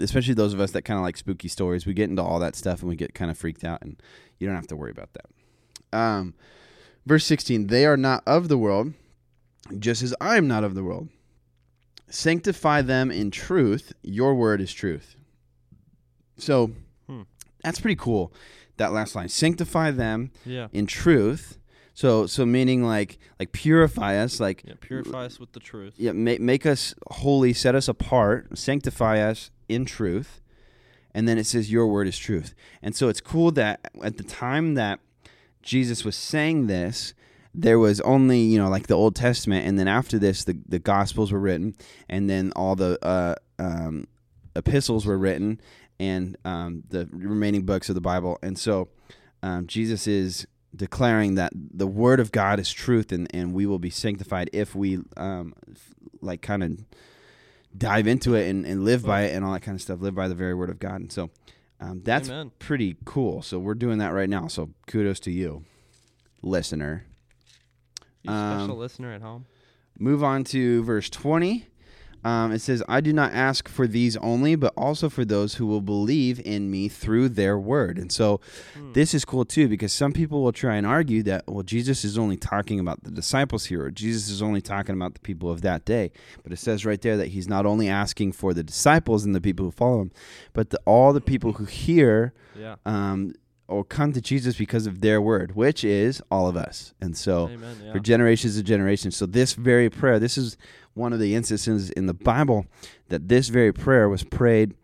especially 0.00 0.34
those 0.34 0.52
of 0.54 0.60
us 0.60 0.70
that 0.72 0.82
kind 0.82 0.98
of 0.98 1.02
like 1.02 1.16
spooky 1.16 1.48
stories, 1.48 1.86
we 1.86 1.94
get 1.94 2.10
into 2.10 2.22
all 2.22 2.38
that 2.40 2.54
stuff 2.56 2.80
and 2.80 2.88
we 2.88 2.96
get 2.96 3.14
kind 3.14 3.30
of 3.30 3.38
freaked 3.38 3.64
out, 3.64 3.82
and 3.82 4.00
you 4.38 4.46
don't 4.46 4.56
have 4.56 4.68
to 4.68 4.76
worry 4.76 4.90
about 4.92 5.10
that. 5.14 5.98
Um, 5.98 6.34
verse 7.06 7.24
sixteen: 7.24 7.66
They 7.68 7.84
are 7.86 7.96
not 7.96 8.22
of 8.26 8.48
the 8.48 8.58
world, 8.58 8.92
just 9.78 10.02
as 10.02 10.14
I 10.20 10.36
am 10.36 10.46
not 10.46 10.62
of 10.62 10.74
the 10.74 10.84
world. 10.84 11.08
Sanctify 12.08 12.82
them 12.82 13.10
in 13.10 13.30
truth. 13.30 13.92
Your 14.02 14.34
word 14.34 14.60
is 14.60 14.72
truth. 14.72 15.14
So 16.38 16.72
Hmm. 17.06 17.22
that's 17.62 17.80
pretty 17.80 17.96
cool. 17.96 18.32
That 18.80 18.92
last 18.92 19.14
line: 19.14 19.28
Sanctify 19.28 19.90
them 19.92 20.30
Yeah. 20.44 20.66
in 20.72 20.86
truth. 20.86 21.58
So 21.94 22.26
so 22.26 22.44
meaning 22.46 22.82
like 22.82 23.18
like 23.38 23.52
purify 23.52 24.16
us, 24.24 24.40
like 24.40 24.62
Yeah. 24.66 24.74
Purify 24.80 25.26
us 25.26 25.38
with 25.38 25.52
the 25.52 25.60
truth. 25.60 25.94
yeah, 25.98 26.12
make 26.12 26.40
make 26.40 26.64
us 26.66 26.94
holy, 27.10 27.52
set 27.52 27.74
us 27.74 27.88
apart, 27.88 28.58
sanctify 28.58 29.20
us 29.20 29.50
in 29.68 29.84
truth. 29.84 30.40
And 31.14 31.26
then 31.28 31.38
it 31.38 31.44
says 31.44 31.70
your 31.70 31.86
word 31.88 32.06
is 32.08 32.16
truth. 32.18 32.54
And 32.82 32.94
so 32.94 33.08
it's 33.08 33.20
cool 33.20 33.50
that 33.52 33.80
at 34.02 34.16
the 34.16 34.22
time 34.24 34.74
that 34.74 35.00
Jesus 35.62 36.04
was 36.04 36.16
saying 36.16 36.68
this, 36.68 37.14
there 37.52 37.78
was 37.78 38.00
only, 38.02 38.38
you 38.40 38.56
know, 38.58 38.68
like 38.70 38.86
the 38.86 38.94
Old 38.94 39.14
Testament 39.16 39.66
and 39.66 39.76
then 39.78 39.88
after 39.88 40.18
this 40.18 40.44
the 40.44 40.56
the 40.68 40.78
gospels 40.78 41.32
were 41.32 41.40
written 41.40 41.74
and 42.08 42.30
then 42.30 42.52
all 42.56 42.76
the 42.76 42.92
uh 43.04 43.34
um 43.58 44.06
epistles 44.56 45.04
were 45.06 45.18
written 45.18 45.60
and 46.00 46.36
um, 46.44 46.82
the 46.88 47.06
remaining 47.12 47.64
books 47.66 47.88
of 47.90 47.94
the 47.94 48.00
Bible. 48.00 48.38
And 48.42 48.58
so 48.58 48.88
um, 49.42 49.66
Jesus 49.66 50.06
is 50.06 50.46
declaring 50.74 51.34
that 51.34 51.52
the 51.54 51.86
word 51.86 52.20
of 52.20 52.32
God 52.32 52.58
is 52.58 52.72
truth 52.72 53.12
and, 53.12 53.28
and 53.34 53.52
we 53.52 53.66
will 53.66 53.78
be 53.78 53.90
sanctified 53.90 54.48
if 54.52 54.74
we 54.74 54.98
um, 55.16 55.52
f- 55.70 55.94
like 56.22 56.40
kind 56.42 56.62
of 56.62 56.78
dive 57.76 58.06
into 58.06 58.34
it 58.34 58.48
and, 58.48 58.64
and 58.64 58.84
live 58.84 59.04
by 59.04 59.22
it 59.22 59.34
and 59.34 59.44
all 59.44 59.52
that 59.52 59.60
kind 59.60 59.74
of 59.76 59.82
stuff, 59.82 60.00
live 60.00 60.14
by 60.14 60.26
the 60.26 60.34
very 60.34 60.54
word 60.54 60.70
of 60.70 60.78
God. 60.78 61.00
And 61.00 61.12
so 61.12 61.30
um, 61.80 62.00
that's 62.02 62.28
Amen. 62.30 62.50
pretty 62.58 62.96
cool. 63.04 63.42
So 63.42 63.58
we're 63.58 63.74
doing 63.74 63.98
that 63.98 64.12
right 64.14 64.28
now. 64.28 64.46
So 64.48 64.70
kudos 64.86 65.20
to 65.20 65.30
you, 65.30 65.64
listener. 66.42 67.04
You 68.22 68.30
special 68.30 68.72
Um, 68.72 68.78
listener 68.78 69.12
at 69.12 69.22
home. 69.22 69.46
Move 69.98 70.24
on 70.24 70.44
to 70.44 70.82
verse 70.84 71.10
20. 71.10 71.66
Um, 72.22 72.52
it 72.52 72.58
says, 72.60 72.82
I 72.88 73.00
do 73.00 73.12
not 73.12 73.32
ask 73.32 73.68
for 73.68 73.86
these 73.86 74.16
only, 74.18 74.54
but 74.54 74.74
also 74.76 75.08
for 75.08 75.24
those 75.24 75.54
who 75.54 75.66
will 75.66 75.80
believe 75.80 76.40
in 76.44 76.70
me 76.70 76.88
through 76.88 77.30
their 77.30 77.58
word. 77.58 77.98
And 77.98 78.12
so 78.12 78.40
Hmm. 78.74 78.92
this 78.92 79.14
is 79.14 79.24
cool 79.24 79.44
too, 79.46 79.68
because 79.68 79.92
some 79.92 80.12
people 80.12 80.42
will 80.42 80.52
try 80.52 80.76
and 80.76 80.86
argue 80.86 81.22
that, 81.22 81.44
well, 81.48 81.62
Jesus 81.62 82.04
is 82.04 82.18
only 82.18 82.36
talking 82.36 82.78
about 82.78 83.04
the 83.04 83.10
disciples 83.10 83.66
here, 83.66 83.84
or 83.84 83.90
Jesus 83.90 84.28
is 84.30 84.42
only 84.42 84.60
talking 84.60 84.94
about 84.94 85.14
the 85.14 85.20
people 85.20 85.50
of 85.50 85.62
that 85.62 85.84
day. 85.86 86.10
But 86.42 86.52
it 86.52 86.58
says 86.58 86.84
right 86.84 87.00
there 87.00 87.16
that 87.16 87.28
he's 87.28 87.48
not 87.48 87.64
only 87.64 87.88
asking 87.88 88.32
for 88.32 88.52
the 88.52 88.62
disciples 88.62 89.24
and 89.24 89.34
the 89.34 89.40
people 89.40 89.64
who 89.66 89.72
follow 89.72 90.02
him, 90.02 90.10
but 90.52 90.70
the, 90.70 90.80
all 90.84 91.12
the 91.14 91.20
people 91.22 91.52
who 91.54 91.64
hear 91.64 92.34
Yeah. 92.58 92.76
um, 92.84 93.32
or 93.70 93.84
come 93.84 94.12
to 94.12 94.20
Jesus 94.20 94.56
because 94.56 94.86
of 94.86 95.00
their 95.00 95.20
word, 95.20 95.54
which 95.54 95.84
is 95.84 96.20
all 96.30 96.48
of 96.48 96.56
us. 96.56 96.92
And 97.00 97.16
so 97.16 97.48
Amen. 97.48 97.76
Yeah. 97.84 97.92
for 97.92 98.00
generations 98.00 98.56
and 98.56 98.66
generations. 98.66 99.16
So 99.16 99.26
this 99.26 99.54
very 99.54 99.88
prayer, 99.88 100.18
this 100.18 100.36
is 100.36 100.56
one 100.94 101.12
of 101.12 101.20
the 101.20 101.34
instances 101.34 101.90
in 101.90 102.06
the 102.06 102.14
Bible 102.14 102.66
that 103.08 103.28
this 103.28 103.48
very 103.48 103.72
prayer 103.72 104.08
was 104.08 104.24
prayed 104.24 104.74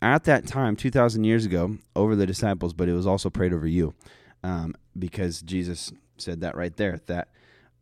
at 0.00 0.24
that 0.24 0.46
time, 0.46 0.76
two 0.76 0.90
thousand 0.90 1.24
years 1.24 1.46
ago, 1.46 1.78
over 1.96 2.14
the 2.14 2.26
disciples, 2.26 2.74
but 2.74 2.88
it 2.88 2.92
was 2.92 3.06
also 3.06 3.30
prayed 3.30 3.52
over 3.52 3.66
you, 3.66 3.94
um, 4.42 4.74
because 4.98 5.42
Jesus 5.42 5.92
said 6.18 6.40
that 6.42 6.56
right 6.56 6.76
there 6.76 7.00
that. 7.06 7.28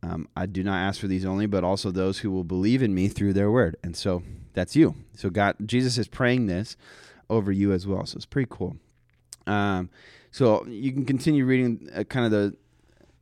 Um, 0.05 0.27
I 0.35 0.47
do 0.47 0.63
not 0.65 0.79
ask 0.79 0.99
for 0.99 1.07
these 1.07 1.25
only, 1.25 1.45
but 1.45 1.63
also 1.63 1.89
those 1.89 2.19
who 2.19 2.29
will 2.29 2.43
believe 2.43 2.83
in 2.83 2.93
me 2.93 3.07
through 3.07 3.31
their 3.31 3.49
word. 3.49 3.77
And 3.85 3.95
so 3.95 4.21
that's 4.53 4.75
you. 4.75 4.95
So 5.15 5.29
God, 5.29 5.55
Jesus 5.65 5.97
is 5.97 6.09
praying 6.09 6.47
this 6.47 6.75
over 7.29 7.53
you 7.53 7.71
as 7.71 7.87
well. 7.87 8.05
So 8.05 8.17
it's 8.17 8.25
pretty 8.25 8.49
cool. 8.51 8.75
Um, 9.47 9.89
so 10.33 10.65
you 10.65 10.91
can 10.91 11.05
continue 11.05 11.45
reading 11.45 11.89
uh, 11.95 12.03
kind 12.03 12.25
of 12.25 12.31
the 12.31 12.57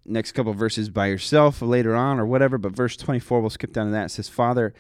next 0.06 0.32
couple 0.32 0.54
verses 0.54 0.90
by 0.90 1.08
yourself 1.08 1.62
later 1.62 1.94
on 1.94 2.22
or 2.22 2.26
whatever, 2.26 2.58
but 2.58 2.72
verse 2.72 2.96
24, 2.96 3.42
we'll 3.42 3.50
skip 3.50 3.74
down 3.74 3.88
to 3.88 3.92
that. 3.92 4.06
It 4.06 4.10
says, 4.10 4.30
Father, 4.30 4.74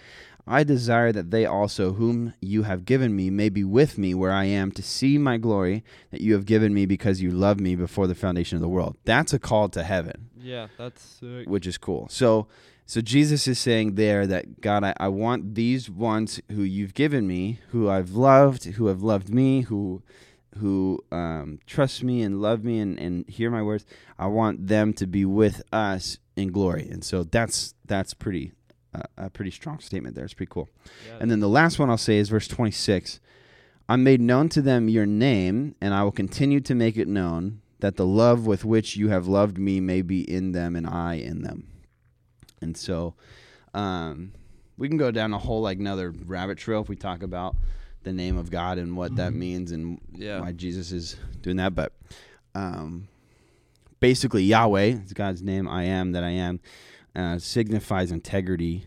I 0.47 0.63
desire 0.63 1.11
that 1.11 1.29
they 1.29 1.45
also, 1.45 1.91
whom 1.91 2.33
you 2.39 2.63
have 2.63 2.85
given 2.85 3.15
me, 3.17 3.29
may 3.29 3.49
be 3.49 3.65
with 3.65 3.97
me 3.97 4.13
where 4.13 4.31
I 4.31 4.45
am 4.45 4.71
to 4.71 4.81
see 4.81 5.17
my 5.17 5.37
glory 5.37 5.83
that 6.11 6.21
you 6.21 6.33
have 6.33 6.45
given 6.45 6.73
me 6.73 6.85
because 6.85 7.21
you 7.21 7.31
loved 7.31 7.59
me 7.59 7.75
before 7.75 8.07
the 8.07 8.15
foundation 8.15 8.55
of 8.55 8.61
the 8.61 8.69
world. 8.69 8.95
That's 9.03 9.33
a 9.33 9.39
call 9.39 9.67
to 9.69 9.83
heaven 9.83 10.29
yeah, 10.41 10.67
that's 10.77 11.03
sick. 11.03 11.49
which 11.49 11.67
is 11.67 11.77
cool. 11.77 12.07
So 12.09 12.47
so 12.85 13.01
Jesus 13.01 13.45
is 13.47 13.59
saying 13.59 13.95
there 13.95 14.25
that 14.27 14.61
God, 14.61 14.83
I, 14.83 14.93
I 14.97 15.07
want 15.09 15.55
these 15.55 15.89
ones 15.89 16.41
who 16.49 16.63
you've 16.63 16.93
given 16.93 17.27
me, 17.27 17.59
who 17.69 17.89
I've 17.89 18.11
loved, 18.11 18.65
who 18.65 18.87
have 18.87 19.01
loved 19.01 19.29
me, 19.29 19.61
who 19.61 20.01
who 20.57 21.03
um, 21.11 21.59
trust 21.65 22.03
me 22.03 22.21
and 22.21 22.41
love 22.41 22.63
me 22.63 22.79
and, 22.79 22.99
and 22.99 23.27
hear 23.27 23.49
my 23.49 23.61
words. 23.61 23.85
I 24.19 24.27
want 24.27 24.67
them 24.67 24.93
to 24.93 25.07
be 25.07 25.25
with 25.25 25.61
us 25.71 26.17
in 26.35 26.51
glory. 26.51 26.87
And 26.89 27.03
so 27.03 27.23
that's 27.23 27.73
that's 27.85 28.13
pretty 28.13 28.51
uh, 28.93 29.03
a 29.17 29.29
pretty 29.29 29.51
strong 29.51 29.79
statement 29.79 30.15
there. 30.15 30.25
It's 30.25 30.33
pretty 30.33 30.51
cool. 30.51 30.69
Yeah. 31.07 31.17
And 31.21 31.31
then 31.31 31.39
the 31.39 31.49
last 31.49 31.79
one 31.79 31.89
I'll 31.89 31.97
say 31.97 32.17
is 32.17 32.29
verse 32.29 32.47
26. 32.47 33.19
I 33.87 33.95
made 33.95 34.21
known 34.21 34.49
to 34.49 34.61
them 34.61 34.87
your 34.87 35.05
name, 35.05 35.75
and 35.81 35.93
I 35.93 36.03
will 36.03 36.11
continue 36.11 36.61
to 36.61 36.75
make 36.75 36.97
it 36.97 37.07
known 37.07 37.61
that 37.79 37.97
the 37.97 38.05
love 38.05 38.45
with 38.45 38.63
which 38.63 38.95
you 38.95 39.09
have 39.09 39.27
loved 39.27 39.57
me 39.57 39.79
may 39.79 40.01
be 40.01 40.21
in 40.21 40.51
them 40.51 40.75
and 40.75 40.87
I 40.87 41.15
in 41.15 41.41
them. 41.41 41.67
And 42.61 42.77
so 42.77 43.15
um, 43.73 44.33
we 44.77 44.87
can 44.87 44.97
go 44.97 45.11
down 45.11 45.33
a 45.33 45.37
whole 45.37 45.61
like 45.61 45.79
another 45.79 46.11
rabbit 46.11 46.57
trail 46.57 46.81
if 46.81 46.89
we 46.89 46.95
talk 46.95 47.23
about 47.23 47.55
the 48.03 48.13
name 48.13 48.37
of 48.37 48.49
God 48.49 48.77
and 48.77 48.95
what 48.97 49.15
that 49.17 49.33
means 49.33 49.71
and 49.71 49.99
Yeah. 50.13 50.39
why 50.41 50.51
Jesus 50.53 50.91
is 50.91 51.15
doing 51.41 51.57
that. 51.57 51.75
But 51.75 51.93
um, 52.55 53.07
basically, 53.99 54.43
Yahweh 54.43 54.99
is 55.05 55.13
God's 55.13 55.41
name. 55.41 55.67
I 55.67 55.83
am 55.83 56.11
that 56.13 56.23
I 56.23 56.31
am 56.31 56.59
uh, 57.15 57.37
signifies 57.37 58.11
integrity, 58.11 58.85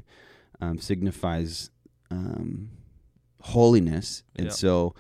um, 0.61 0.79
signifies 0.79 1.71
um, 2.11 2.71
holiness, 3.41 4.23
and 4.37 4.47
Yeah. 4.47 4.53
so 4.53 4.95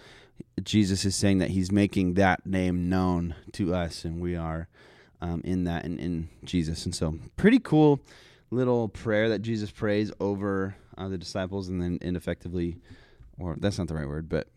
Jesus 0.62 1.04
is 1.04 1.16
saying 1.16 1.38
that 1.38 1.50
He's 1.50 1.72
making 1.72 2.14
that 2.14 2.46
name 2.46 2.88
known 2.88 3.34
to 3.52 3.74
us, 3.74 4.04
and 4.04 4.20
we 4.20 4.36
are 4.36 4.68
um, 5.20 5.40
in 5.44 5.64
that 5.64 5.84
in, 5.84 5.98
in 5.98 6.28
Jesus. 6.44 6.84
And 6.84 6.94
so, 6.94 7.18
pretty 7.36 7.58
cool 7.58 8.00
little 8.50 8.88
prayer 8.88 9.28
that 9.30 9.40
Jesus 9.40 9.70
prays 9.70 10.12
over 10.20 10.76
uh, 10.96 11.08
the 11.08 11.18
disciples, 11.18 11.68
and 11.68 11.80
then 11.82 11.98
ineffectively, 12.02 12.76
or 13.38 13.56
that's 13.58 13.78
not 13.78 13.88
the 13.88 13.94
right 13.94 14.08
word, 14.08 14.28
but 14.28 14.48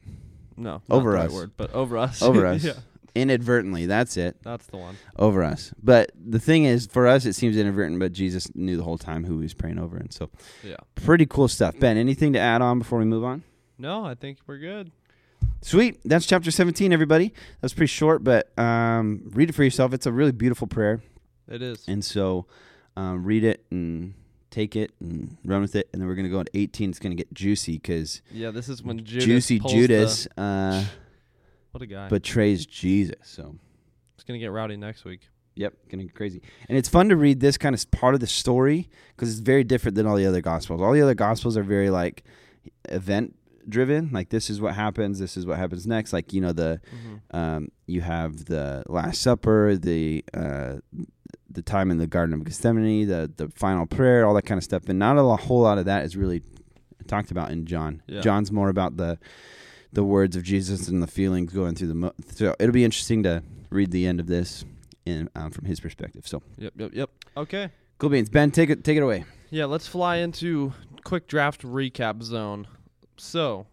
no, 0.55 0.81
over 0.89 1.11
the 1.11 1.17
right 1.17 1.27
us. 1.27 1.33
word, 1.33 1.51
but 1.57 1.73
over 1.73 1.97
us. 1.97 2.21
over 2.21 2.45
us, 2.53 2.63
yeah, 2.63 2.73
inadvertently. 3.15 3.85
That's 3.85 4.17
it. 4.17 4.37
that's 4.43 4.65
the 4.67 4.77
one. 4.77 4.97
over 5.17 5.43
us. 5.43 5.73
But 5.81 6.11
the 6.15 6.39
thing 6.39 6.65
is, 6.65 6.85
for 6.87 7.07
us, 7.07 7.25
it 7.25 7.33
seems 7.33 7.57
inadvertent, 7.57 7.99
but 7.99 8.11
Jesus 8.13 8.53
knew 8.55 8.77
the 8.77 8.83
whole 8.83 8.97
time 8.97 9.25
who 9.25 9.37
he 9.37 9.43
was 9.43 9.53
praying 9.53 9.79
over. 9.79 9.97
And 9.97 10.11
so, 10.13 10.29
Yeah. 10.63 10.75
pretty 10.95 11.25
cool 11.25 11.47
stuff. 11.47 11.79
Ben, 11.79 11.97
anything 11.97 12.33
to 12.33 12.39
add 12.39 12.61
on 12.61 12.79
before 12.79 12.99
we 12.99 13.05
move 13.05 13.23
on? 13.23 13.43
No, 13.77 14.05
I 14.05 14.15
think 14.15 14.39
we're 14.47 14.57
good. 14.59 14.91
Sweet. 15.61 15.99
That's 16.05 16.25
chapter 16.25 16.49
17, 16.51 16.91
everybody. 16.93 17.27
That 17.29 17.35
was 17.63 17.73
pretty 17.73 17.87
short, 17.91 18.23
but 18.23 18.57
um, 18.59 19.21
read 19.33 19.49
it 19.49 19.53
for 19.53 19.63
yourself. 19.63 19.93
It's 19.93 20.05
a 20.05 20.11
really 20.11 20.31
beautiful 20.31 20.67
prayer. 20.67 21.01
It 21.47 21.61
is. 21.61 21.87
And 21.87 22.03
so, 22.03 22.45
um, 22.95 23.23
read 23.23 23.43
it 23.43 23.63
and 23.71 24.13
take 24.57 24.75
it 24.75 24.91
and 24.99 25.37
run 25.45 25.61
with 25.61 25.75
it. 25.75 25.87
And 25.93 26.01
then 26.01 26.07
we're 26.07 26.15
going 26.15 26.25
to 26.25 26.31
go 26.31 26.39
at 26.39 26.49
18. 26.53 26.89
It's 26.89 26.99
going 26.99 27.11
to 27.15 27.21
get 27.23 27.31
juicy 27.33 27.73
because 27.73 28.21
yeah, 28.31 28.51
this 28.51 28.69
is 28.69 28.81
when 28.83 29.03
Judas 29.05 29.25
Juicy 29.25 29.59
Judas 29.59 30.27
The, 30.35 30.41
uh, 30.41 30.83
what 31.71 31.81
a 31.83 31.85
guy. 31.85 32.07
betrays 32.09 32.65
Jesus. 32.65 33.15
So, 33.23 33.55
it's 34.15 34.23
gonna 34.23 34.39
get 34.39 34.47
rowdy 34.51 34.77
next 34.77 35.05
week. 35.05 35.21
Yep, 35.55 35.73
gonna 35.89 36.03
get 36.03 36.15
crazy. 36.15 36.41
And 36.69 36.77
it's 36.77 36.89
fun 36.89 37.09
to 37.09 37.15
read 37.15 37.39
this 37.39 37.57
kind 37.57 37.73
of 37.75 37.91
part 37.91 38.13
of 38.15 38.19
the 38.19 38.27
story 38.27 38.89
because 39.15 39.29
it's 39.31 39.39
very 39.39 39.63
different 39.63 39.95
than 39.95 40.05
all 40.07 40.15
the 40.15 40.25
other 40.25 40.41
gospels. 40.41 40.81
All 40.81 40.91
the 40.93 41.01
other 41.01 41.15
gospels 41.15 41.55
are 41.57 41.63
very 41.63 41.89
like 41.89 42.23
event 42.89 43.35
driven. 43.69 44.09
Like 44.11 44.29
this 44.29 44.49
is 44.49 44.59
what 44.61 44.73
happens, 44.75 45.19
this 45.19 45.37
is 45.37 45.45
what 45.45 45.57
happens 45.57 45.85
next. 45.87 46.13
Like 46.13 46.33
you 46.33 46.41
know 46.41 46.51
the 46.51 46.79
Mm-hmm. 46.95 47.37
um, 47.37 47.67
you 47.85 48.01
have 48.01 48.45
the 48.45 48.83
Last 48.87 49.21
Supper, 49.21 49.77
the 49.77 50.23
uh, 50.33 50.75
the 51.49 51.61
time 51.61 51.91
in 51.91 51.97
the 51.97 52.07
Garden 52.07 52.33
of 52.33 52.43
Gethsemane, 52.43 53.07
the 53.07 53.31
the 53.35 53.49
final 53.49 53.85
prayer, 53.85 54.25
all 54.25 54.33
that 54.35 54.45
kind 54.45 54.57
of 54.57 54.63
stuff. 54.63 54.87
And 54.89 54.99
not 54.99 55.17
a 55.17 55.35
whole 55.35 55.61
lot 55.61 55.77
of 55.77 55.85
that 55.85 56.05
is 56.05 56.15
really 56.15 56.41
talked 57.07 57.31
about 57.31 57.51
in 57.51 57.65
John. 57.65 58.01
Yeah. 58.07 58.21
John's 58.21 58.51
more 58.51 58.69
about 58.69 58.97
the 58.97 59.17
the 59.93 60.03
words 60.03 60.35
of 60.35 60.43
Jesus 60.43 60.87
and 60.87 61.01
the 61.01 61.07
feelings 61.07 61.53
going 61.53 61.75
through 61.75 61.87
the. 61.87 61.95
Mo- 61.95 62.13
so 62.35 62.55
it'll 62.59 62.73
be 62.73 62.83
interesting 62.83 63.23
to 63.23 63.43
read 63.69 63.91
the 63.91 64.05
end 64.05 64.19
of 64.19 64.27
this 64.27 64.65
in 65.05 65.29
um, 65.35 65.51
from 65.51 65.65
his 65.65 65.79
perspective. 65.79 66.27
So 66.27 66.41
Yep, 66.57 66.73
yep, 66.77 66.91
yep. 66.93 67.09
Okay. 67.35 67.69
cool 67.97 68.09
beans, 68.09 68.29
Ben. 68.29 68.51
Take 68.51 68.69
it 68.69 68.83
take 68.83 68.97
it 68.97 69.03
away. 69.03 69.25
Yeah, 69.49 69.65
let's 69.65 69.87
fly 69.87 70.17
into 70.17 70.73
quick 71.03 71.27
draft 71.27 71.61
recap 71.63 72.21
zone. 72.21 72.67
So, 73.15 73.65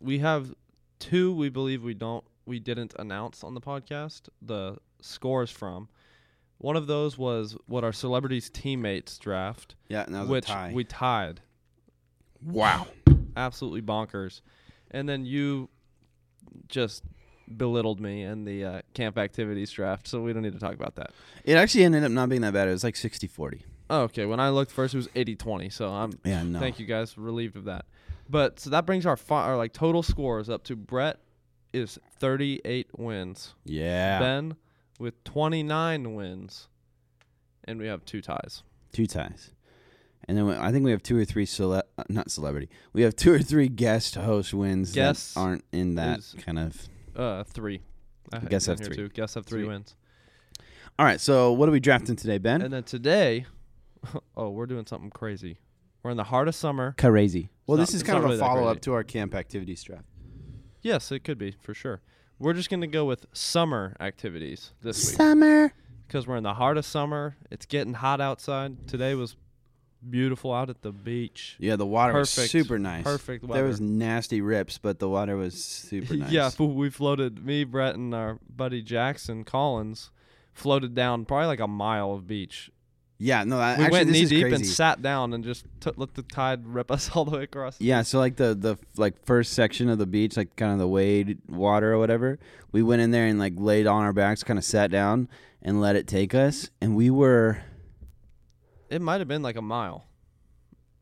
we 0.00 0.18
have 0.20 0.54
two 0.98 1.32
we 1.34 1.50
believe 1.50 1.84
we 1.84 1.94
don't 1.94 2.24
we 2.46 2.58
didn't 2.58 2.94
announce 2.98 3.44
on 3.44 3.54
the 3.54 3.60
podcast 3.60 4.22
the 4.40 4.78
scores 5.00 5.50
from. 5.50 5.88
One 6.58 6.76
of 6.76 6.86
those 6.86 7.16
was 7.16 7.56
what 7.66 7.84
our 7.84 7.92
celebrities 7.92 8.50
teammates 8.50 9.16
draft, 9.18 9.76
Yeah, 9.88 10.02
and 10.04 10.14
that 10.14 10.20
was 10.22 10.28
which 10.28 10.44
a 10.46 10.52
tie. 10.52 10.72
we 10.74 10.84
tied. 10.84 11.40
wow. 12.44 12.86
Absolutely 13.36 13.82
bonkers. 13.82 14.40
And 14.90 15.08
then 15.08 15.24
you 15.24 15.68
just 16.68 17.04
belittled 17.56 18.00
me 18.00 18.22
in 18.22 18.44
the 18.44 18.64
uh, 18.64 18.80
camp 18.94 19.16
activities 19.18 19.70
draft, 19.70 20.08
so 20.08 20.20
we 20.22 20.32
don't 20.32 20.42
need 20.42 20.52
to 20.54 20.58
talk 20.58 20.74
about 20.74 20.96
that. 20.96 21.12
It 21.44 21.54
actually 21.56 21.84
ended 21.84 22.02
up 22.04 22.10
not 22.10 22.28
being 22.28 22.40
that 22.42 22.52
bad. 22.52 22.68
It 22.68 22.72
was 22.72 22.82
like 22.84 22.94
60-40. 22.96 23.62
Oh, 23.90 24.02
okay, 24.02 24.26
when 24.26 24.40
I 24.40 24.48
looked 24.50 24.72
first, 24.72 24.92
it 24.94 24.96
was 24.98 25.08
80-20, 25.08 25.72
so 25.72 25.88
I'm 25.88 26.12
Yeah, 26.24 26.42
no. 26.42 26.58
Thank 26.58 26.78
you 26.80 26.86
guys. 26.86 27.16
Relieved 27.16 27.56
of 27.56 27.64
that. 27.66 27.86
But 28.28 28.60
so 28.60 28.70
that 28.70 28.84
brings 28.84 29.06
our 29.06 29.16
fi- 29.16 29.44
our 29.44 29.56
like 29.56 29.72
total 29.72 30.02
scores 30.02 30.50
up 30.50 30.64
to 30.64 30.76
Brett 30.76 31.18
is 31.72 31.98
38 32.18 32.88
wins. 32.98 33.54
Yeah. 33.64 34.18
Ben 34.18 34.56
with 34.98 35.22
29 35.24 36.14
wins. 36.14 36.68
And 37.64 37.78
we 37.78 37.86
have 37.86 38.04
two 38.04 38.20
ties. 38.20 38.62
Two 38.92 39.06
ties. 39.06 39.50
And 40.26 40.36
then 40.36 40.46
we, 40.46 40.54
I 40.54 40.72
think 40.72 40.84
we 40.84 40.90
have 40.90 41.02
two 41.02 41.16
or 41.18 41.24
three 41.24 41.46
cele- 41.46 41.82
uh, 41.98 42.04
not 42.08 42.30
celebrity. 42.30 42.68
We 42.92 43.02
have 43.02 43.14
two 43.16 43.32
or 43.32 43.38
three 43.38 43.68
guest 43.68 44.14
host 44.14 44.52
wins 44.54 44.92
Guests 44.92 45.34
that 45.34 45.40
aren't 45.40 45.64
in 45.72 45.94
that 45.96 46.18
is- 46.18 46.34
kind 46.38 46.58
of. 46.58 46.88
Uh 47.16 47.44
3. 47.44 47.80
I 48.32 48.38
Guess 48.40 48.66
have 48.66 48.78
three. 48.78 48.94
Too. 48.94 49.08
Guess 49.08 49.34
have 49.34 49.46
3 49.46 49.60
Sweet. 49.62 49.68
wins. 49.68 49.96
All 50.98 51.06
right, 51.06 51.20
so 51.20 51.52
what 51.52 51.68
are 51.68 51.72
we 51.72 51.80
drafting 51.80 52.16
today, 52.16 52.38
Ben? 52.38 52.60
And 52.62 52.72
then 52.72 52.82
today 52.82 53.46
oh, 54.36 54.50
we're 54.50 54.66
doing 54.66 54.86
something 54.86 55.10
crazy. 55.10 55.58
We're 56.02 56.10
in 56.12 56.16
the 56.16 56.24
heart 56.24 56.48
of 56.48 56.54
summer. 56.54 56.94
Crazy. 56.98 57.50
Well, 57.66 57.76
this 57.76 57.92
is 57.94 58.02
kind 58.02 58.18
of 58.18 58.24
really 58.24 58.36
a 58.36 58.40
follow 58.40 58.66
up 58.68 58.80
to 58.82 58.92
our 58.94 59.02
camp 59.04 59.34
activities 59.34 59.82
draft. 59.82 60.04
Yes, 60.82 61.10
it 61.10 61.24
could 61.24 61.38
be 61.38 61.54
for 61.60 61.74
sure. 61.74 62.00
We're 62.38 62.52
just 62.52 62.70
gonna 62.70 62.86
go 62.86 63.04
with 63.04 63.26
summer 63.32 63.96
activities 63.98 64.72
this 64.80 65.08
week 65.08 65.16
Summer. 65.16 65.72
because 66.06 66.26
we're 66.26 66.36
in 66.36 66.44
the 66.44 66.54
heart 66.54 66.76
of 66.76 66.84
summer. 66.84 67.36
It's 67.50 67.66
getting 67.66 67.94
hot 67.94 68.20
outside. 68.20 68.86
Today 68.86 69.14
was 69.14 69.36
beautiful 70.08 70.52
out 70.52 70.70
at 70.70 70.82
the 70.82 70.92
beach. 70.92 71.56
Yeah, 71.58 71.74
the 71.76 71.86
water 71.86 72.14
was 72.14 72.30
super 72.30 72.78
nice. 72.78 73.02
Perfect 73.02 73.48
There 73.48 73.64
was 73.64 73.80
nasty 73.80 74.40
rips, 74.40 74.78
but 74.78 75.00
the 75.00 75.08
water 75.08 75.36
was 75.36 75.62
super 75.62 76.14
nice. 76.16 76.30
yeah, 76.30 76.50
we 76.58 76.90
floated. 76.90 77.44
Me, 77.44 77.64
Brett, 77.64 77.96
and 77.96 78.14
our 78.14 78.38
buddy 78.48 78.82
Jackson 78.82 79.42
Collins 79.44 80.10
floated 80.52 80.94
down 80.94 81.24
probably 81.24 81.46
like 81.46 81.60
a 81.60 81.68
mile 81.68 82.12
of 82.12 82.26
beach. 82.26 82.70
Yeah. 83.18 83.44
No, 83.44 83.58
I, 83.58 83.76
we 83.76 83.84
actually, 83.84 83.98
went 83.98 84.10
knee 84.10 84.24
deep 84.26 84.42
crazy. 84.42 84.54
and 84.56 84.66
sat 84.66 85.02
down 85.02 85.32
and 85.32 85.44
just 85.44 85.64
t- 85.80 85.90
let 85.96 86.14
the 86.14 86.22
tide 86.22 86.66
rip 86.66 86.90
us 86.90 87.10
all 87.14 87.24
the 87.24 87.36
way 87.36 87.42
across. 87.44 87.80
Yeah, 87.80 88.02
so 88.02 88.18
like 88.18 88.36
the 88.36 88.54
the 88.54 88.76
like 88.96 89.24
first 89.26 89.52
section 89.52 89.88
of 89.88 89.98
the 89.98 90.06
beach, 90.06 90.36
like 90.36 90.54
kind 90.56 90.72
of 90.72 90.78
the 90.78 90.88
wade 90.88 91.38
water 91.48 91.92
or 91.92 91.98
whatever, 91.98 92.38
we 92.72 92.82
went 92.82 93.02
in 93.02 93.10
there 93.10 93.26
and 93.26 93.38
like 93.38 93.54
laid 93.56 93.86
on 93.86 94.04
our 94.04 94.12
backs, 94.12 94.42
kind 94.42 94.58
of 94.58 94.64
sat 94.64 94.90
down 94.90 95.28
and 95.62 95.80
let 95.80 95.96
it 95.96 96.06
take 96.06 96.34
us, 96.34 96.70
and 96.80 96.94
we 96.94 97.10
were 97.10 97.58
It 98.88 99.02
might 99.02 99.20
have 99.20 99.28
been 99.28 99.42
like 99.42 99.56
a 99.56 99.62
mile. 99.62 100.06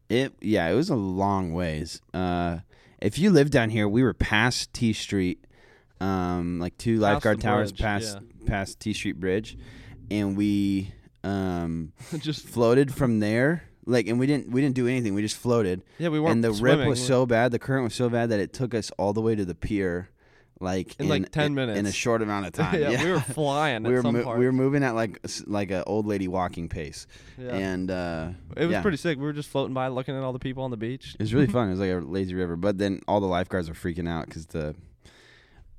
it. 0.09 0.33
Yeah, 0.41 0.69
it 0.69 0.75
was 0.75 0.89
a 0.91 0.97
long 0.97 1.53
ways. 1.53 2.01
Uh, 2.15 2.59
if 3.01 3.19
you 3.19 3.31
live 3.31 3.51
down 3.51 3.69
here, 3.71 3.87
we 3.87 4.03
were 4.03 4.15
past 4.15 4.73
T 4.73 4.93
Street, 4.95 5.45
um, 6.01 6.59
like 6.59 6.79
two 6.79 7.01
Past 7.01 7.03
lifeguard 7.03 7.41
towers 7.43 7.73
bridge, 7.73 7.81
past 7.83 8.19
past 8.47 8.81
T 8.81 8.95
Street 8.95 9.21
Bridge, 9.21 9.59
and 10.11 10.37
we 10.37 10.93
um 11.27 11.93
just 12.19 12.47
floated 12.47 12.95
from 12.95 13.21
there. 13.21 13.65
Like, 13.89 14.09
and 14.09 14.19
we 14.19 14.27
didn't 14.27 14.51
we 14.51 14.61
didn't 14.61 14.75
do 14.75 14.89
anything. 14.89 15.15
We 15.15 15.23
just 15.23 15.37
floated. 15.37 15.83
yeah, 15.99 16.09
we 16.09 16.19
weren't. 16.19 16.33
and 16.33 16.45
the 16.45 16.53
swimming. 16.53 16.81
rip 16.81 16.89
was 16.89 17.05
so 17.05 17.25
bad, 17.25 17.53
the 17.53 17.59
current 17.59 17.85
was 17.85 17.95
so 17.95 18.09
bad 18.09 18.31
that 18.31 18.41
it 18.41 18.53
took 18.53 18.75
us 18.75 18.91
all 18.99 19.13
the 19.13 19.21
way 19.21 19.37
to 19.37 19.45
the 19.45 19.55
pier, 19.55 20.09
like 20.59 20.97
In, 20.99 21.09
like, 21.09 21.31
10 21.31 21.57
in, 21.57 21.69
in 21.71 21.87
a 21.87 21.93
short 21.93 22.21
amount 22.21 22.47
of 22.47 22.53
time. 22.65 22.81
yeah, 22.81 23.05
we 23.05 23.11
were 23.13 23.21
flying. 23.21 23.85
we 23.85 23.91
at 23.91 23.97
were 23.97 24.03
some 24.03 24.17
mo- 24.17 24.25
part. 24.25 24.39
we 24.41 24.45
were 24.47 24.53
moving 24.53 24.83
at 24.83 24.97
like 24.97 25.21
like 25.47 25.71
an 25.71 25.85
old 25.87 26.05
lady 26.05 26.27
walking 26.27 26.69
pace, 26.69 27.07
yeah. 27.39 27.55
and 27.55 27.91
uh, 27.93 28.31
it 28.57 28.65
was 28.65 28.73
yeah. 28.73 28.83
pretty 28.83 28.97
sick. 28.97 29.19
We 29.19 29.25
were 29.25 29.33
just 29.33 29.51
floating 29.51 29.75
by, 29.75 29.87
looking 29.87 30.17
at 30.17 30.23
all 30.25 30.33
the 30.33 30.41
people 30.41 30.65
on 30.65 30.73
the 30.73 30.77
beach. 30.77 31.15
It 31.15 31.21
was 31.23 31.33
really 31.33 31.47
fun. 31.59 31.69
It 31.69 31.73
was 31.73 31.81
like 31.81 31.93
a 31.93 31.99
lazy 32.01 32.35
river, 32.35 32.57
but 32.57 32.79
then 32.79 33.03
all 33.07 33.21
the 33.21 33.27
lifeguards 33.29 33.69
were 33.69 33.77
freaking 33.77 34.09
out 34.09 34.27
because 34.27 34.47
the 34.47 34.75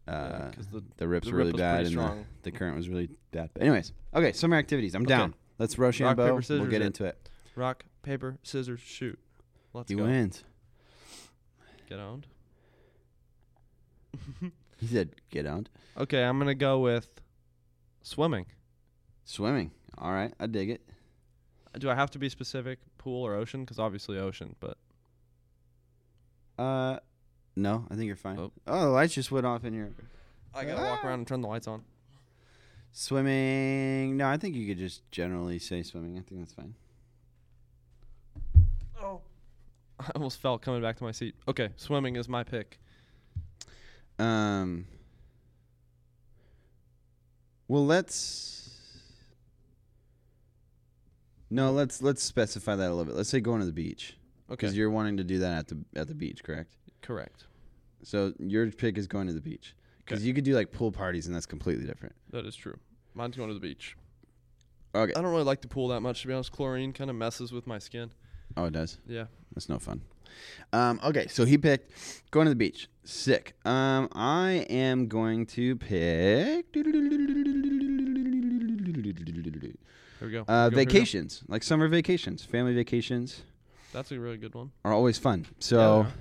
uh, 0.08 0.50
because 0.50 0.68
the 0.68 0.84
the 0.98 1.08
rips 1.08 1.26
the 1.28 1.32
were 1.34 1.38
really 1.40 1.52
rip 1.52 1.58
bad 1.58 1.86
and 1.86 1.98
the, 1.98 2.24
the 2.44 2.52
current 2.52 2.76
was 2.78 2.88
really 2.90 3.10
bad. 3.32 3.50
But 3.54 3.64
anyways, 3.64 3.92
okay, 4.16 4.32
summer 4.34 4.56
activities. 4.58 4.96
I'm 4.96 5.04
Okay. 5.04 5.10
down. 5.10 5.34
Let's 5.60 5.78
Rock, 5.78 5.94
Rochambeau. 6.00 6.38
paper, 6.40 6.60
we'll 6.62 6.70
get 6.70 6.82
into 6.82 7.06
it. 7.06 7.30
rock, 7.56 7.86
paper, 8.04 8.38
scissors, 8.44 8.80
shoot. 8.80 9.18
Let's 9.74 9.90
He 9.90 9.96
go. 9.98 10.04
wins. 10.04 10.44
Get 11.90 12.00
owned. 12.00 12.28
He 14.80 14.86
said, 14.86 15.10
"Get 15.32 15.48
out." 15.48 15.70
Okay, 15.98 16.24
I'm 16.24 16.38
gonna 16.38 16.54
go 16.54 16.78
with 16.80 17.10
swimming. 18.04 18.46
Swimming. 19.26 19.72
All 19.98 20.12
right, 20.12 20.32
I 20.40 20.46
dig 20.46 20.70
it. 20.70 20.88
Do 21.80 21.90
I 21.90 21.96
have 21.96 22.12
to 22.12 22.20
be 22.20 22.30
specific, 22.30 22.78
pool 23.00 23.24
or 23.26 23.34
ocean? 23.34 23.62
Because 23.62 23.80
obviously 23.80 24.20
ocean, 24.20 24.56
but 24.60 24.78
Uh, 26.60 27.00
no, 27.58 27.86
I 27.90 27.96
think 27.96 28.06
you're 28.06 28.16
fine. 28.16 28.38
Oh. 28.38 28.52
Oh, 28.68 28.82
the 28.82 28.90
lights 28.90 29.16
just 29.16 29.32
went 29.32 29.46
off 29.46 29.66
in 29.66 29.74
here. 29.74 29.92
I 30.54 30.64
gotta 30.64 30.82
walk 30.82 31.04
around 31.04 31.20
and 31.20 31.28
turn 31.28 31.42
the 31.42 31.48
lights 31.48 31.68
on. 31.68 31.84
Swimming. 32.92 34.16
No, 34.16 34.28
I 34.28 34.38
think 34.38 34.56
you 34.56 34.68
could 34.68 34.78
just 34.78 35.10
generally 35.12 35.58
say 35.60 35.82
swimming. 35.82 36.18
I 36.18 36.22
think 36.22 36.42
that's 36.42 36.54
fine. 36.54 36.76
Oh, 39.02 39.22
I 40.00 40.12
almost 40.16 40.40
fell 40.40 40.58
coming 40.60 40.82
back 40.82 40.98
to 40.98 41.04
my 41.04 41.12
seat. 41.12 41.36
Okay, 41.48 41.70
swimming 41.78 42.16
is 42.16 42.30
my 42.30 42.44
pick. 42.44 42.80
Um. 44.20 44.86
Well, 47.68 47.86
let's. 47.86 48.70
No, 51.50 51.72
let's 51.72 52.04
let's 52.04 52.22
specify 52.22 52.76
that 52.76 52.88
a 52.88 52.94
little 52.94 53.06
bit. 53.06 53.16
Let's 53.16 53.30
say 53.30 53.40
going 53.40 53.62
to 53.62 53.66
the 53.66 53.72
beach 53.72 54.18
Okay, 54.50 54.56
because 54.56 54.78
you're 54.78 54.90
wanting 54.92 55.18
to 55.18 55.24
do 55.24 55.40
that 55.40 55.58
at 55.58 55.68
the 55.68 55.78
at 55.96 56.08
the 56.08 56.16
beach, 56.16 56.44
correct? 56.44 56.76
correct. 57.02 57.47
So 58.08 58.32
your 58.40 58.72
pick 58.72 58.98
is 58.98 59.06
going 59.06 59.28
to 59.28 59.34
the 59.34 59.42
beach 59.42 59.76
because 60.06 60.26
you 60.26 60.34
could 60.34 60.46
do 60.46 60.56
like 60.56 60.72
pool 60.72 60.94
parties 60.94 61.28
and 61.28 61.36
that's 61.36 61.46
completely 61.46 61.86
different. 61.86 62.16
That 62.30 62.46
is 62.46 62.56
true. 62.56 62.78
Mine's 63.14 63.36
going 63.36 63.50
to 63.50 63.54
the 63.54 63.60
beach. 63.60 63.98
Okay. 64.96 65.12
I 65.14 65.22
don't 65.22 65.30
really 65.32 65.44
like 65.44 65.62
the 65.62 65.68
pool 65.68 65.90
that 65.90 66.00
much, 66.00 66.22
to 66.22 66.28
be 66.30 66.34
honest. 66.34 66.54
Chlorine 66.54 66.94
kind 66.94 67.10
of 67.10 67.18
messes 67.18 67.52
with 67.52 67.68
my 67.68 67.80
skin. 67.80 68.12
Oh, 68.56 68.64
it 68.64 68.72
does. 68.72 68.98
Yeah. 69.06 69.26
That's 69.54 69.68
no 69.68 69.78
fun. 69.78 70.00
Um, 70.72 71.02
okay, 71.04 71.28
so 71.28 71.44
he 71.44 71.58
picked 71.58 71.92
going 72.32 72.46
to 72.46 72.50
the 72.50 72.56
beach. 72.56 72.88
Sick. 73.04 73.56
Um, 73.66 74.08
I 74.14 74.66
am 74.70 75.08
going 75.08 75.46
to 75.48 75.76
pick 75.76 76.66
Here 76.74 76.84
we 76.86 76.92
go. 76.94 77.00
uh, 77.28 80.22
Here 80.22 80.22
we 80.22 80.32
go, 80.32 80.46
here 80.48 80.60
we 80.70 80.70
go. 80.70 80.76
vacations, 80.78 81.44
like 81.50 81.62
summer 81.62 81.90
vacations, 81.90 82.46
family 82.46 82.74
vacations 82.74 83.42
That's 83.92 84.14
a 84.14 84.20
really 84.20 84.38
good 84.38 84.56
one. 84.56 84.72
are 84.86 84.94
always 84.94 85.18
fun. 85.18 85.46
So 85.60 86.04
Yeah. 86.04 86.12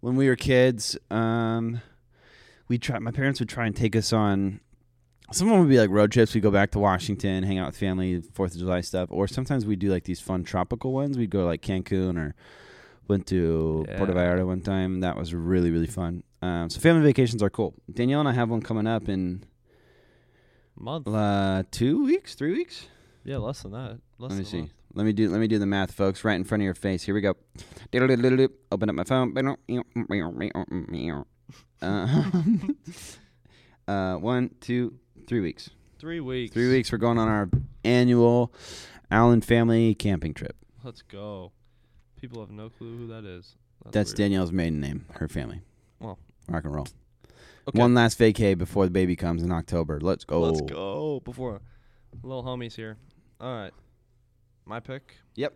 When 0.00 0.16
we 0.16 0.28
were 0.28 0.36
kids, 0.36 0.96
um, 1.10 1.80
we 2.68 2.78
try. 2.78 2.98
My 2.98 3.10
parents 3.10 3.40
would 3.40 3.48
try 3.48 3.66
and 3.66 3.74
take 3.74 3.96
us 3.96 4.12
on. 4.12 4.60
Some 5.30 5.48
of 5.48 5.52
them 5.52 5.60
would 5.60 5.68
be 5.68 5.78
like 5.78 5.90
road 5.90 6.10
trips. 6.12 6.34
We'd 6.34 6.42
go 6.42 6.50
back 6.50 6.70
to 6.70 6.78
Washington, 6.78 7.42
hang 7.42 7.58
out 7.58 7.66
with 7.66 7.76
family, 7.76 8.22
Fourth 8.32 8.52
of 8.54 8.58
July 8.60 8.80
stuff, 8.80 9.10
or 9.12 9.28
sometimes 9.28 9.66
we'd 9.66 9.78
do 9.78 9.90
like 9.90 10.04
these 10.04 10.20
fun 10.20 10.42
tropical 10.44 10.92
ones. 10.92 11.18
We'd 11.18 11.30
go 11.30 11.40
to 11.40 11.46
like 11.46 11.60
Cancun 11.60 12.16
or 12.16 12.34
went 13.08 13.26
to 13.26 13.84
Puerto 13.96 14.12
Vallarta 14.14 14.46
one 14.46 14.60
time. 14.62 15.00
That 15.00 15.16
was 15.16 15.34
really 15.34 15.70
really 15.70 15.86
fun. 15.86 16.22
Um, 16.40 16.70
so 16.70 16.80
family 16.80 17.02
vacations 17.02 17.42
are 17.42 17.50
cool. 17.50 17.74
Danielle 17.92 18.20
and 18.20 18.28
I 18.28 18.32
have 18.32 18.48
one 18.48 18.62
coming 18.62 18.86
up 18.86 19.08
in 19.08 19.44
Month. 20.78 21.08
uh, 21.08 21.64
two 21.70 22.04
weeks, 22.04 22.34
three 22.34 22.52
weeks. 22.52 22.86
Yeah, 23.24 23.38
less 23.38 23.62
than 23.62 23.72
that. 23.72 23.98
Less 24.18 24.30
Let 24.30 24.38
me 24.38 24.44
see. 24.44 24.60
month. 24.60 24.72
Let 24.94 25.04
me 25.04 25.12
do. 25.12 25.30
Let 25.30 25.40
me 25.40 25.46
do 25.48 25.58
the 25.58 25.66
math, 25.66 25.92
folks. 25.92 26.24
Right 26.24 26.34
in 26.34 26.44
front 26.44 26.62
of 26.62 26.64
your 26.64 26.74
face. 26.74 27.02
Here 27.02 27.14
we 27.14 27.20
go. 27.20 27.34
Open 28.72 28.88
up 28.88 28.94
my 28.94 29.04
phone. 29.04 29.34
Uh, 31.80 32.22
uh, 33.88 34.14
one, 34.16 34.50
two, 34.60 34.94
three 35.26 35.40
weeks. 35.40 35.70
Three 35.98 36.20
weeks. 36.20 36.52
Three 36.52 36.70
weeks. 36.70 36.92
We're 36.92 36.98
going 36.98 37.18
on 37.18 37.28
our 37.28 37.48
annual 37.84 38.52
Allen 39.10 39.40
family 39.40 39.94
camping 39.94 40.34
trip. 40.34 40.56
Let's 40.82 41.02
go. 41.02 41.52
People 42.20 42.40
have 42.40 42.50
no 42.50 42.68
clue 42.68 42.96
who 42.96 43.06
that 43.08 43.24
is. 43.24 43.56
That's 43.90 44.10
weird. 44.10 44.16
Danielle's 44.16 44.52
maiden 44.52 44.80
name. 44.80 45.06
Her 45.14 45.28
family. 45.28 45.62
Well. 46.00 46.18
rock 46.48 46.64
and 46.64 46.74
roll. 46.74 46.88
Okay. 47.68 47.78
One 47.78 47.94
last 47.94 48.18
vacay 48.18 48.56
before 48.56 48.86
the 48.86 48.90
baby 48.90 49.14
comes 49.14 49.42
in 49.42 49.52
October. 49.52 50.00
Let's 50.00 50.24
go. 50.24 50.40
Let's 50.40 50.62
go 50.62 51.20
before 51.24 51.60
little 52.22 52.42
homies 52.42 52.74
here. 52.74 52.96
All 53.40 53.54
right, 53.54 53.72
my 54.68 54.80
pick. 54.80 55.16
Yep. 55.36 55.54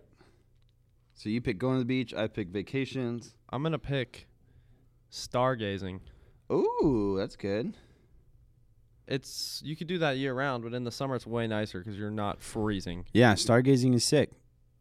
So 1.15 1.29
you 1.29 1.41
pick 1.41 1.59
going 1.59 1.75
to 1.75 1.79
the 1.81 1.85
beach. 1.85 2.15
I 2.15 2.27
pick 2.27 2.49
vacations. 2.49 3.37
I'm 3.51 3.63
gonna 3.63 3.79
pick 3.79 4.27
stargazing. 5.11 6.01
Ooh, 6.51 7.15
that's 7.19 7.37
good. 7.37 7.75
It's 9.07 9.61
you 9.65 9.77
could 9.77 9.87
do 9.89 9.99
that 9.99 10.17
year 10.17 10.33
round, 10.33 10.65
but 10.65 10.73
in 10.73 10.85
the 10.85 10.91
summer 10.91 11.15
it's 11.15 11.27
way 11.27 11.47
nicer 11.47 11.81
because 11.81 11.99
you're 11.99 12.11
not 12.11 12.41
freezing. 12.41 13.05
Yeah, 13.13 13.35
stargazing 13.35 13.95
is 13.95 14.05
sick. 14.05 14.31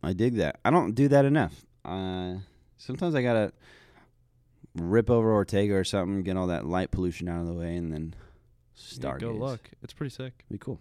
I 0.01 0.13
dig 0.13 0.35
that. 0.35 0.59
I 0.63 0.69
don't 0.71 0.93
do 0.93 1.07
that 1.09 1.25
enough. 1.25 1.65
Uh, 1.83 2.35
sometimes 2.77 3.13
I 3.13 3.21
gotta 3.21 3.51
rip 4.75 5.09
over 5.09 5.33
Ortega 5.33 5.73
or 5.73 5.83
something, 5.83 6.23
get 6.23 6.37
all 6.37 6.47
that 6.47 6.65
light 6.65 6.91
pollution 6.91 7.27
out 7.27 7.41
of 7.41 7.47
the 7.47 7.53
way, 7.53 7.75
and 7.75 7.91
then 7.91 8.15
Yeah, 8.75 8.99
stargaze. 8.99 9.19
Go 9.19 9.31
look. 9.33 9.69
It's 9.83 9.93
pretty 9.93 10.11
sick. 10.11 10.45
Be 10.49 10.57
cool. 10.57 10.79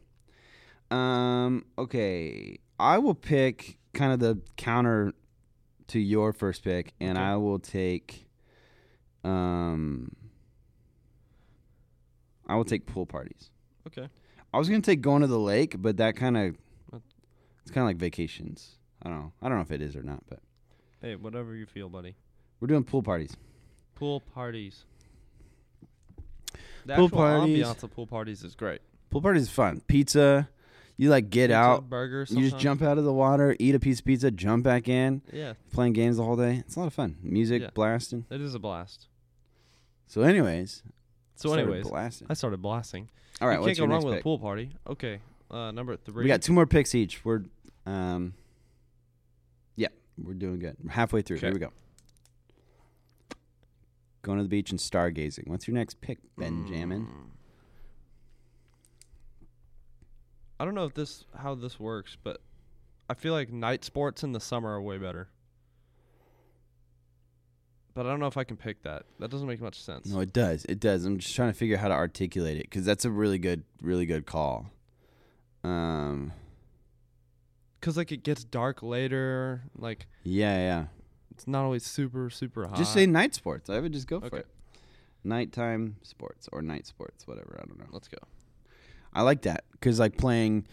Um. 0.91 1.65
Okay, 1.77 2.59
I 2.81 2.99
will 2.99 3.15
pick 3.15 3.79
kind 3.95 4.13
of 4.13 4.19
the 4.21 4.41
counter 4.57 5.13
to 5.89 5.99
your 6.01 6.33
first 6.33 6.63
pick, 6.65 6.93
and 7.01 7.17
Okay. 7.19 7.25
I 7.27 7.37
will 7.37 7.59
take. 7.59 8.27
Um. 9.25 10.15
I 12.47 12.57
will 12.57 12.65
take 12.65 12.87
pool 12.87 13.07
parties. 13.07 13.51
Okay. 13.87 14.09
I 14.53 14.59
was 14.59 14.69
gonna 14.69 14.81
take 14.81 15.01
going 15.01 15.21
to 15.21 15.29
the 15.29 15.39
lake, 15.39 15.77
but 15.79 15.99
that 15.99 16.17
kind 16.17 16.37
of 16.37 16.57
it's 17.63 17.71
kind 17.71 17.85
of 17.85 17.87
like 17.87 17.97
vacations. 17.97 18.77
I 19.03 19.09
don't 19.09 19.19
know. 19.21 19.33
I 19.41 19.49
don't 19.49 19.59
know 19.59 19.63
if 19.63 19.71
it 19.71 19.81
is 19.83 19.95
or 19.97 20.03
not, 20.03 20.25
but 20.29 20.41
Hey, 21.01 21.15
whatever 21.17 21.55
you 21.55 21.67
feel, 21.67 21.89
buddy. 21.89 22.15
we're 22.61 22.69
doing 22.69 22.85
pool 22.85 23.03
parties. 23.03 23.37
Pool 23.95 24.21
parties. 24.21 24.85
The 26.85 26.97
Pool 26.97 27.05
actual 27.07 27.19
parties. 27.19 27.65
ambiance 27.67 27.83
of 27.83 27.91
pool 27.95 28.07
parties 28.07 28.43
is 28.43 28.55
great. 28.55 28.81
Pool 29.11 29.23
parties 29.23 29.43
is 29.43 29.51
fun. 29.51 29.81
Pizza. 29.87 30.49
You 31.01 31.09
like 31.09 31.31
get 31.31 31.47
Pizza, 31.49 31.55
out. 31.57 31.89
burgers. 31.89 32.31
You 32.31 32.43
just 32.51 32.59
jump 32.59 32.83
out 32.83 32.99
of 32.99 33.05
the 33.05 33.13
water, 33.13 33.57
eat 33.59 33.75
a 33.75 33.81
piece 33.81 34.01
of 34.01 34.05
pizza, 34.05 34.31
jump 34.31 34.65
back 34.65 34.87
in, 34.87 35.23
Yeah, 35.33 35.55
playing 35.73 35.95
games 35.95 36.19
the 36.19 36.25
whole 36.25 36.37
day. 36.37 36.57
It's 36.57 36.77
a 36.77 36.79
lot 36.79 36.89
of 36.89 36.93
fun. 36.93 37.17
Music 37.23 37.63
Yeah. 37.63 37.71
blasting. 37.73 38.27
it 38.29 38.39
is 38.43 38.55
a 38.55 38.59
blast. 38.59 39.09
So, 40.09 40.21
anyways. 40.21 40.83
So, 41.37 41.49
started 41.49 41.63
anyways, 41.63 41.89
blasting. 41.89 42.27
I 42.29 42.35
started 42.35 42.61
blasting. 42.61 43.09
All 43.41 43.49
right, 43.49 43.55
you 43.55 43.61
what's 43.61 43.69
can't 43.69 43.79
go 43.79 43.83
your 43.85 43.89
wrong 43.89 43.99
next 44.01 44.05
with 44.05 44.15
pick? 44.17 44.21
a 44.21 44.25
pool 44.25 44.39
party. 44.39 44.71
Okay, 44.87 45.21
uh, 45.51 45.71
number 45.71 45.97
three. 45.97 46.25
We 46.25 46.29
got 46.29 46.43
two 46.43 46.53
more 46.53 46.67
picks 46.67 46.95
each. 46.95 47.25
We're 47.25 47.45
um. 47.87 48.35
Yeah, 49.77 49.89
we're 50.23 50.35
doing 50.35 50.59
good. 50.59 50.77
We're 50.85 50.91
halfway 50.91 51.23
through. 51.23 51.39
Here 51.39 51.49
Okay. 51.49 51.55
we 51.55 51.61
go. 51.61 51.73
going 54.21 54.37
to 54.37 54.43
the 54.45 54.51
beach 54.51 54.71
and 54.71 54.79
stargazing. 54.79 55.49
What's 55.49 55.67
your 55.67 55.75
next 55.77 56.03
pick, 56.03 56.19
Benjamin? 56.37 57.07
Mm. 57.07 57.31
I 60.61 60.67
don't 60.67 60.75
know 60.75 60.85
if 60.85 60.93
this 60.93 61.25
how 61.39 61.55
this 61.55 61.81
works, 61.81 62.19
but 62.23 62.43
I 63.09 63.15
feel 63.15 63.33
like 63.33 63.51
night 63.51 63.83
sports 63.83 64.23
in 64.23 64.33
the 64.33 64.41
summer 64.41 64.69
are 64.75 64.83
way 64.83 64.99
better. 64.99 65.31
But 67.95 68.05
I 68.05 68.11
don't 68.11 68.21
know 68.21 68.27
if 68.27 68.37
I 68.37 68.45
can 68.45 68.59
pick 68.59 68.83
that. 68.83 69.05
That 69.21 69.31
doesn't 69.31 69.49
make 69.49 69.63
much 69.63 69.83
sense. 69.83 70.07
No, 70.07 70.21
it 70.21 70.35
does. 70.35 70.67
It 70.67 70.79
does. 70.79 71.07
I'm 71.07 71.19
just 71.19 71.35
trying 71.35 71.51
to 71.51 71.57
figure 71.57 71.77
out 71.77 71.81
how 71.81 71.89
to 71.89 71.95
articulate 71.95 72.59
it 72.59 72.65
because 72.65 72.85
that's 72.85 73.07
a 73.07 73.11
really 73.11 73.39
good, 73.39 73.65
really 73.81 74.05
good 74.05 74.27
call. 74.27 74.71
Um, 75.65 76.33
Cuz 77.81 77.97
like 77.97 78.13
it 78.13 78.23
gets 78.23 78.45
dark 78.45 78.83
later, 78.83 79.63
like 79.75 80.09
yeah, 80.25 80.59
yeah. 80.59 80.87
it's 81.31 81.47
not 81.47 81.65
always 81.65 81.87
super 81.87 82.29
super 82.29 82.67
hot. 82.67 82.77
Just 82.77 82.93
say 82.93 83.07
night 83.07 83.35
sports. 83.35 83.71
I 83.71 83.81
would 83.81 83.95
just 83.95 84.07
go 84.07 84.21
for 84.21 84.37
it. 84.37 84.47
Nighttime 85.25 85.97
sports 86.03 86.51
or 86.53 86.61
night 86.61 86.87
sports, 86.87 87.27
whatever. 87.27 87.59
I 87.63 87.67
don't 87.67 87.79
know. 87.79 87.89
Let's 87.93 88.09
go. 88.09 88.19
I 89.13 89.23
like 89.23 89.43
that 89.43 89.65
because 89.73 89.99
like 89.99 90.17
playing 90.17 90.67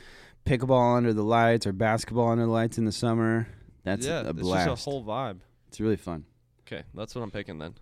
pickleball 0.46 0.98
under 0.98 1.14
the 1.14 1.24
lights 1.24 1.68
or 1.68 1.74
basketball 1.74 2.30
under 2.30 2.46
the 2.46 2.52
lights 2.52 2.78
in 2.78 2.86
the 2.86 2.92
summer. 2.92 3.48
That's 3.84 4.06
yeah, 4.06 4.22
a 4.22 4.30
it's 4.30 4.42
blast. 4.42 4.68
just 4.68 4.88
a 4.88 4.90
whole 4.90 5.04
vibe. 5.04 5.40
it's 5.68 5.80
really 5.80 5.96
fun. 5.96 6.26
Okay, 6.62 6.84
that's 6.94 7.16
what 7.16 7.22
I'm 7.22 7.32
picking 7.32 7.58
then. 7.60 7.76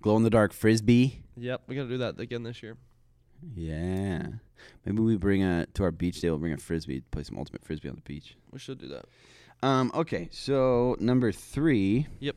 Glow 0.00 0.16
in 0.16 0.22
the 0.22 0.30
dark 0.30 0.52
frisbee. 0.52 1.22
Yep, 1.36 1.62
we 1.66 1.74
got 1.76 1.82
to 1.82 1.88
do 1.88 1.98
that 1.98 2.18
again 2.20 2.42
this 2.42 2.62
year. 2.62 2.76
Yeah. 3.54 4.26
Maybe 4.84 5.00
we 5.00 5.16
bring 5.16 5.42
a 5.42 5.66
to 5.74 5.84
our 5.84 5.90
beach 5.90 6.20
day. 6.20 6.30
We'll 6.30 6.38
bring 6.38 6.52
a 6.52 6.58
frisbee, 6.58 7.00
play 7.10 7.22
some 7.22 7.36
ultimate 7.36 7.64
frisbee 7.64 7.88
on 7.88 7.96
the 7.96 8.00
beach. 8.02 8.36
We 8.50 8.58
should 8.58 8.78
do 8.78 8.88
that. 8.88 9.04
Um. 9.66 9.90
Okay. 9.94 10.28
So 10.30 10.96
number 11.00 11.32
three. 11.32 12.06
Yep. 12.20 12.36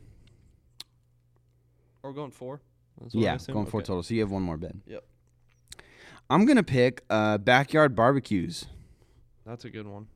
Or 2.02 2.12
going 2.12 2.30
4? 2.30 2.60
That's 3.00 3.14
what 3.14 3.22
Yeah, 3.22 3.38
going 3.52 3.66
four 3.66 3.82
total. 3.82 4.02
So 4.02 4.14
you 4.14 4.20
have 4.20 4.30
one 4.30 4.42
more 4.42 4.56
bed. 4.56 4.80
Yep. 4.86 5.04
I'm 6.30 6.44
gonna 6.44 6.62
pick 6.62 7.04
uh, 7.08 7.38
backyard 7.38 7.94
barbecues. 7.96 8.66
That's 9.46 9.64
a 9.64 9.70
good 9.70 9.86
one. 9.86 10.06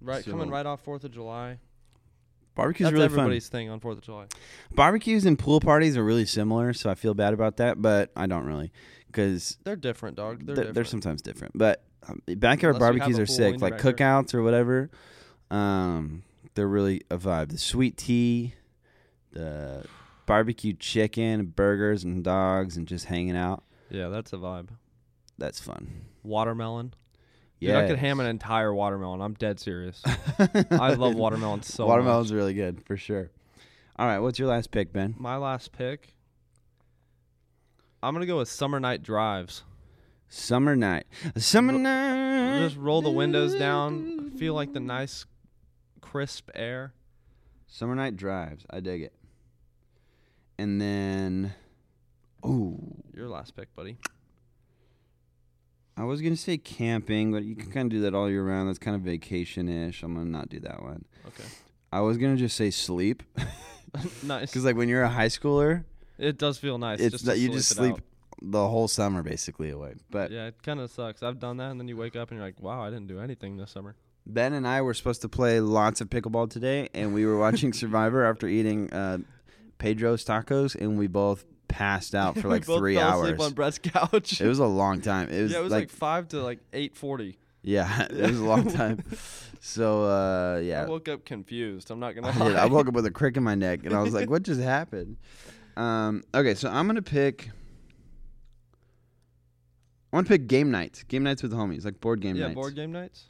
Right, 0.00 0.24
So- 0.24 0.30
coming 0.32 0.50
right 0.50 0.66
off 0.66 0.84
4th 0.84 1.04
of 1.04 1.12
July. 1.12 1.58
Barbecues 2.56 2.86
That's 2.86 2.94
are 2.94 3.16
really 3.16 3.40
fun. 3.40 3.50
thing 3.50 3.70
on 3.70 3.80
4th 3.80 3.92
of 3.98 4.00
July. 4.02 4.26
Barbecues 4.74 5.24
and 5.24 5.38
pool 5.38 5.60
parties 5.60 5.96
are 5.96 6.04
really 6.04 6.26
similar, 6.26 6.72
so 6.72 6.90
I 6.90 6.94
feel 6.94 7.14
bad 7.14 7.32
about 7.32 7.58
that, 7.58 7.80
but 7.80 8.10
I 8.16 8.26
don't 8.26 8.44
really 8.44 8.72
because 9.06 9.56
They're 9.64 9.76
different, 9.76 10.16
dog. 10.16 10.44
They're, 10.44 10.54
different. 10.56 10.74
they're 10.74 10.84
sometimes 10.84 11.22
different. 11.22 11.56
But 11.56 11.84
um, 12.08 12.20
backyard 12.26 12.76
Unless 12.76 12.88
barbecues 12.90 13.18
are 13.18 13.26
sick, 13.26 13.60
like 13.60 13.78
cookouts 13.78 14.34
or 14.34 14.42
whatever. 14.42 14.90
Um, 15.50 16.22
they're 16.54 16.68
really 16.68 17.02
a 17.10 17.18
vibe. 17.18 17.50
The 17.50 17.58
sweet 17.58 17.96
tea, 17.96 18.54
the 19.32 19.84
barbecue 20.30 20.72
chicken, 20.72 21.46
burgers 21.46 22.04
and 22.04 22.22
dogs, 22.22 22.76
and 22.76 22.86
just 22.86 23.06
hanging 23.06 23.36
out. 23.36 23.64
Yeah, 23.90 24.10
that's 24.10 24.32
a 24.32 24.36
vibe. 24.36 24.68
That's 25.38 25.58
fun. 25.58 26.04
Watermelon. 26.22 26.94
Yeah, 27.58 27.80
I 27.80 27.88
could 27.88 27.98
ham 27.98 28.20
an 28.20 28.26
entire 28.26 28.72
watermelon. 28.72 29.20
I'm 29.22 29.34
dead 29.34 29.58
serious. 29.58 30.00
I 30.70 30.94
love 30.94 31.16
watermelon 31.16 31.62
so 31.62 31.84
Watermelon's 31.86 32.30
much. 32.30 32.36
really 32.36 32.54
good 32.54 32.80
for 32.86 32.96
sure. 32.96 33.30
All 33.96 34.06
right, 34.06 34.20
what's 34.20 34.38
your 34.38 34.46
last 34.46 34.70
pick, 34.70 34.92
Ben? 34.92 35.16
My 35.18 35.36
last 35.36 35.72
pick. 35.72 36.14
I'm 38.00 38.14
gonna 38.14 38.24
go 38.24 38.38
with 38.38 38.48
summer 38.48 38.78
night 38.78 39.02
drives. 39.02 39.64
Summer 40.28 40.76
night. 40.76 41.06
Summer 41.36 41.72
night. 41.72 42.60
Just 42.60 42.76
roll 42.76 43.02
the 43.02 43.10
windows 43.10 43.56
down, 43.56 44.30
feel 44.38 44.54
like 44.54 44.72
the 44.74 44.80
nice, 44.80 45.26
crisp 46.00 46.50
air. 46.54 46.94
Summer 47.66 47.96
night 47.96 48.16
drives. 48.16 48.64
I 48.70 48.78
dig 48.78 49.02
it. 49.02 49.12
And 50.60 50.78
then, 50.78 51.54
oh, 52.44 52.76
Your 53.14 53.28
last 53.30 53.56
pick, 53.56 53.74
buddy. 53.74 53.96
I 55.96 56.04
was 56.04 56.20
gonna 56.20 56.36
say 56.36 56.58
camping, 56.58 57.32
but 57.32 57.44
you 57.44 57.56
can 57.56 57.70
kind 57.70 57.86
of 57.86 57.90
do 57.90 58.02
that 58.02 58.14
all 58.14 58.28
year 58.28 58.44
round. 58.44 58.68
That's 58.68 58.78
kind 58.78 58.94
of 58.94 59.00
vacation-ish. 59.00 60.02
I'm 60.02 60.14
gonna 60.14 60.26
not 60.26 60.50
do 60.50 60.60
that 60.60 60.82
one. 60.82 61.06
Okay. 61.28 61.48
I 61.90 62.00
was 62.00 62.18
gonna 62.18 62.36
just 62.36 62.56
say 62.58 62.70
sleep, 62.70 63.22
nice. 64.22 64.50
because 64.50 64.64
like 64.66 64.76
when 64.76 64.88
you're 64.90 65.02
a 65.02 65.08
high 65.08 65.28
schooler, 65.28 65.84
It 66.18 66.36
does 66.36 66.58
feel 66.58 66.76
nice. 66.76 67.00
it's 67.00 67.12
just 67.12 67.24
that 67.24 67.38
you 67.38 67.50
just 67.50 67.70
sleep. 67.70 67.94
sleep 67.94 68.04
the 68.42 68.68
whole 68.68 68.86
summer 68.88 69.22
basically 69.22 69.70
away. 69.70 69.94
But 70.10 70.30
yeah, 70.30 70.46
it 70.48 70.62
kind 70.62 70.78
of 70.80 70.90
sucks. 70.90 71.22
I've 71.22 71.38
done 71.40 71.56
that, 71.56 71.70
and 71.70 71.80
then 71.80 71.88
you 71.88 71.96
wake 71.96 72.16
up 72.16 72.30
and 72.30 72.38
you're 72.38 72.46
like, 72.46 72.60
"Wow, 72.60 72.82
I 72.82 72.90
didn't 72.90 73.08
do 73.08 73.18
anything 73.18 73.56
this 73.56 73.70
summer." 73.70 73.94
Ben 74.26 74.52
and 74.52 74.68
I 74.68 74.82
were 74.82 74.92
supposed 74.94 75.22
to 75.22 75.28
play 75.30 75.60
lots 75.60 76.02
of 76.02 76.10
pickleball 76.10 76.50
today, 76.50 76.90
and 76.94 77.14
we 77.14 77.24
were 77.24 77.38
watching 77.38 77.72
Survivor 77.82 78.24
after 78.26 78.46
eating 78.46 78.92
uh, 78.92 79.18
Pedro's 79.80 80.24
tacos, 80.24 80.76
and 80.76 80.96
we 80.96 81.08
both 81.08 81.44
passed 81.66 82.14
out 82.14 82.36
for 82.38 82.48
We 82.48 82.54
like 82.54 82.66
both 82.66 82.78
three 82.78 82.94
fell 82.94 83.08
hours. 83.08 83.30
asleep 83.30 83.40
on 83.40 83.52
Brett's 83.54 83.78
couch. 83.82 84.40
It 84.40 84.46
was 84.46 84.60
a 84.60 84.66
long 84.66 85.00
time. 85.00 85.28
It 85.28 85.42
was, 85.42 85.52
yeah, 85.52 85.58
it 85.58 85.62
was 85.62 85.72
like, 85.72 85.82
like, 85.82 85.90
five 85.90 86.28
to 86.28 86.42
like 86.42 86.60
eight 86.72 86.94
forty. 86.96 87.38
yeah, 87.62 88.02
it 88.10 88.30
was 88.30 88.38
a 88.38 88.44
long 88.44 88.70
time. 88.70 89.02
So 89.60 90.04
uh, 90.04 90.58
yeah, 90.58 90.82
I 90.82 90.86
woke 90.86 91.08
up 91.08 91.24
confused. 91.24 91.90
I'm 91.90 91.98
not 91.98 92.14
gonna 92.14 92.28
I, 92.28 92.36
lie. 92.36 92.48
did. 92.48 92.56
I 92.56 92.66
woke 92.66 92.86
up 92.86 92.94
with 92.94 93.06
a 93.06 93.10
crick 93.10 93.36
in 93.36 93.42
my 93.42 93.56
neck, 93.56 93.80
and 93.84 93.94
I 93.94 94.02
was 94.02 94.14
like, 94.14 94.30
"What 94.30 94.42
just 94.42 94.60
happened?" 94.60 95.16
Um, 95.76 96.22
okay, 96.34 96.54
so 96.54 96.68
I'm 96.68 96.86
gonna 96.86 97.02
pick. 97.02 97.50
I 100.12 100.16
want 100.16 100.26
to 100.26 100.32
pick 100.32 100.46
game 100.46 100.70
nights. 100.70 101.04
Game 101.04 101.22
nights 101.22 101.42
with 101.42 101.52
the 101.52 101.56
homies, 101.56 101.84
like 101.84 102.00
board 102.00 102.20
game 102.20 102.36
yeah, 102.36 102.46
nights. 102.46 102.50
Yeah, 102.50 102.54
board 102.54 102.74
game 102.74 102.92
nights. 102.92 103.26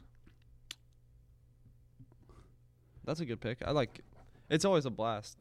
That's 3.05 3.19
a 3.19 3.25
good 3.25 3.39
pick. 3.39 3.59
I 3.65 3.71
like. 3.71 4.01
It's 4.49 4.65
always 4.65 4.85
a 4.85 4.89
blast. 4.89 5.37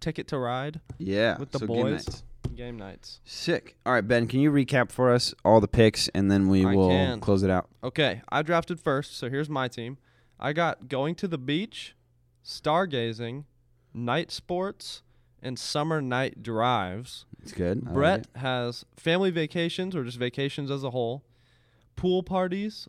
Ticket 0.00 0.28
to 0.28 0.38
ride, 0.38 0.80
Yeah, 0.98 1.38
with 1.38 1.50
the 1.52 1.58
so 1.60 1.66
game 1.66 1.76
boys. 1.76 2.06
nights. 2.06 2.22
game 2.54 2.76
nights. 2.76 3.20
Sick. 3.24 3.76
All 3.84 3.92
right, 3.92 4.06
Ben, 4.06 4.26
can 4.28 4.40
you 4.40 4.50
recap 4.52 4.90
for 4.92 5.10
us 5.12 5.34
all 5.44 5.60
the 5.60 5.68
picks, 5.68 6.08
and 6.08 6.30
then 6.30 6.48
we 6.48 6.64
I 6.64 6.74
will 6.74 6.88
can. 6.90 7.20
close 7.20 7.42
it 7.42 7.50
out. 7.50 7.68
Okay, 7.82 8.22
I 8.30 8.42
drafted 8.42 8.78
first, 8.80 9.16
so 9.16 9.28
here's 9.30 9.48
my 9.50 9.68
team. 9.68 9.98
I 10.38 10.52
got 10.52 10.88
going 10.88 11.14
to 11.16 11.28
the 11.28 11.38
beach, 11.38 11.94
stargazing, 12.44 13.44
night 13.92 14.30
sports, 14.30 15.02
and 15.42 15.58
summer 15.58 16.00
night 16.00 16.42
drives. 16.42 17.26
It's 17.42 17.52
good. 17.52 17.84
Brett 17.84 18.20
it. 18.34 18.38
has 18.40 18.84
family 18.96 19.30
vacations 19.30 19.94
or 19.94 20.04
just 20.04 20.18
vacations 20.18 20.70
as 20.70 20.82
a 20.84 20.90
whole, 20.90 21.24
pool 21.94 22.22
parties, 22.22 22.88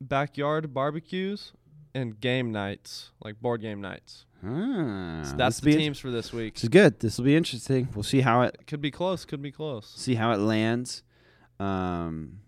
backyard 0.00 0.72
barbecues, 0.72 1.52
and 1.94 2.20
game 2.20 2.52
nights, 2.52 3.10
like 3.22 3.40
board 3.40 3.60
game 3.60 3.80
nights. 3.80 4.24
Ah, 4.44 5.22
So 5.24 5.36
that's 5.36 5.60
the 5.60 5.72
teams 5.76 5.98
for 5.98 6.10
this 6.10 6.32
week. 6.32 6.54
This 6.54 6.64
is 6.64 6.68
good. 6.68 7.00
This 7.00 7.18
will 7.18 7.24
be 7.24 7.36
interesting. 7.36 7.88
We'll 7.94 8.02
see 8.04 8.20
how 8.20 8.42
it 8.42 8.56
Could 8.66 8.80
be 8.80 8.90
close. 8.90 9.24
Could 9.24 9.42
be 9.42 9.50
close. 9.52 9.92
see 9.96 10.14
how 10.14 10.32
it 10.32 10.38
lands. 10.38 11.02
Um, 11.60 12.40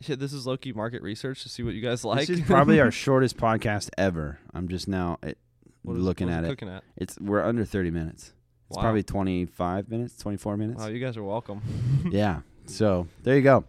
Yeah, 0.00 0.16
this 0.16 0.32
is 0.32 0.46
Loki 0.46 0.72
market 0.72 1.02
research 1.02 1.42
to 1.42 1.48
see 1.48 1.62
what 1.62 1.74
you 1.74 1.80
guys 1.80 2.04
like. 2.04 2.26
this 2.26 2.38
is 2.38 2.44
probably 2.44 2.80
our 2.80 2.90
shortest 3.04 3.36
podcast 3.36 3.88
ever. 3.98 4.38
I'm 4.54 4.68
just 4.68 4.88
now 4.88 5.18
it, 5.22 5.38
What 5.82 5.96
is- 5.96 6.02
looking 6.02 6.28
at 6.30 6.44
it. 6.44 6.62
At. 6.62 6.84
It's 6.96 7.18
we're 7.18 7.42
under 7.42 7.64
30 7.64 7.90
minutes. 7.90 8.32
It's 8.68 8.76
Wow. 8.76 8.82
probably 8.82 9.02
25 9.02 9.88
minutes, 9.88 10.18
24 10.18 10.56
minutes. 10.58 10.80
Wow, 10.82 10.88
you 10.88 11.00
guys 11.00 11.16
are 11.16 11.22
welcome. 11.24 11.62
yeah. 12.10 12.40
So 12.66 13.08
there 13.22 13.34
you 13.36 13.42
go. 13.42 13.64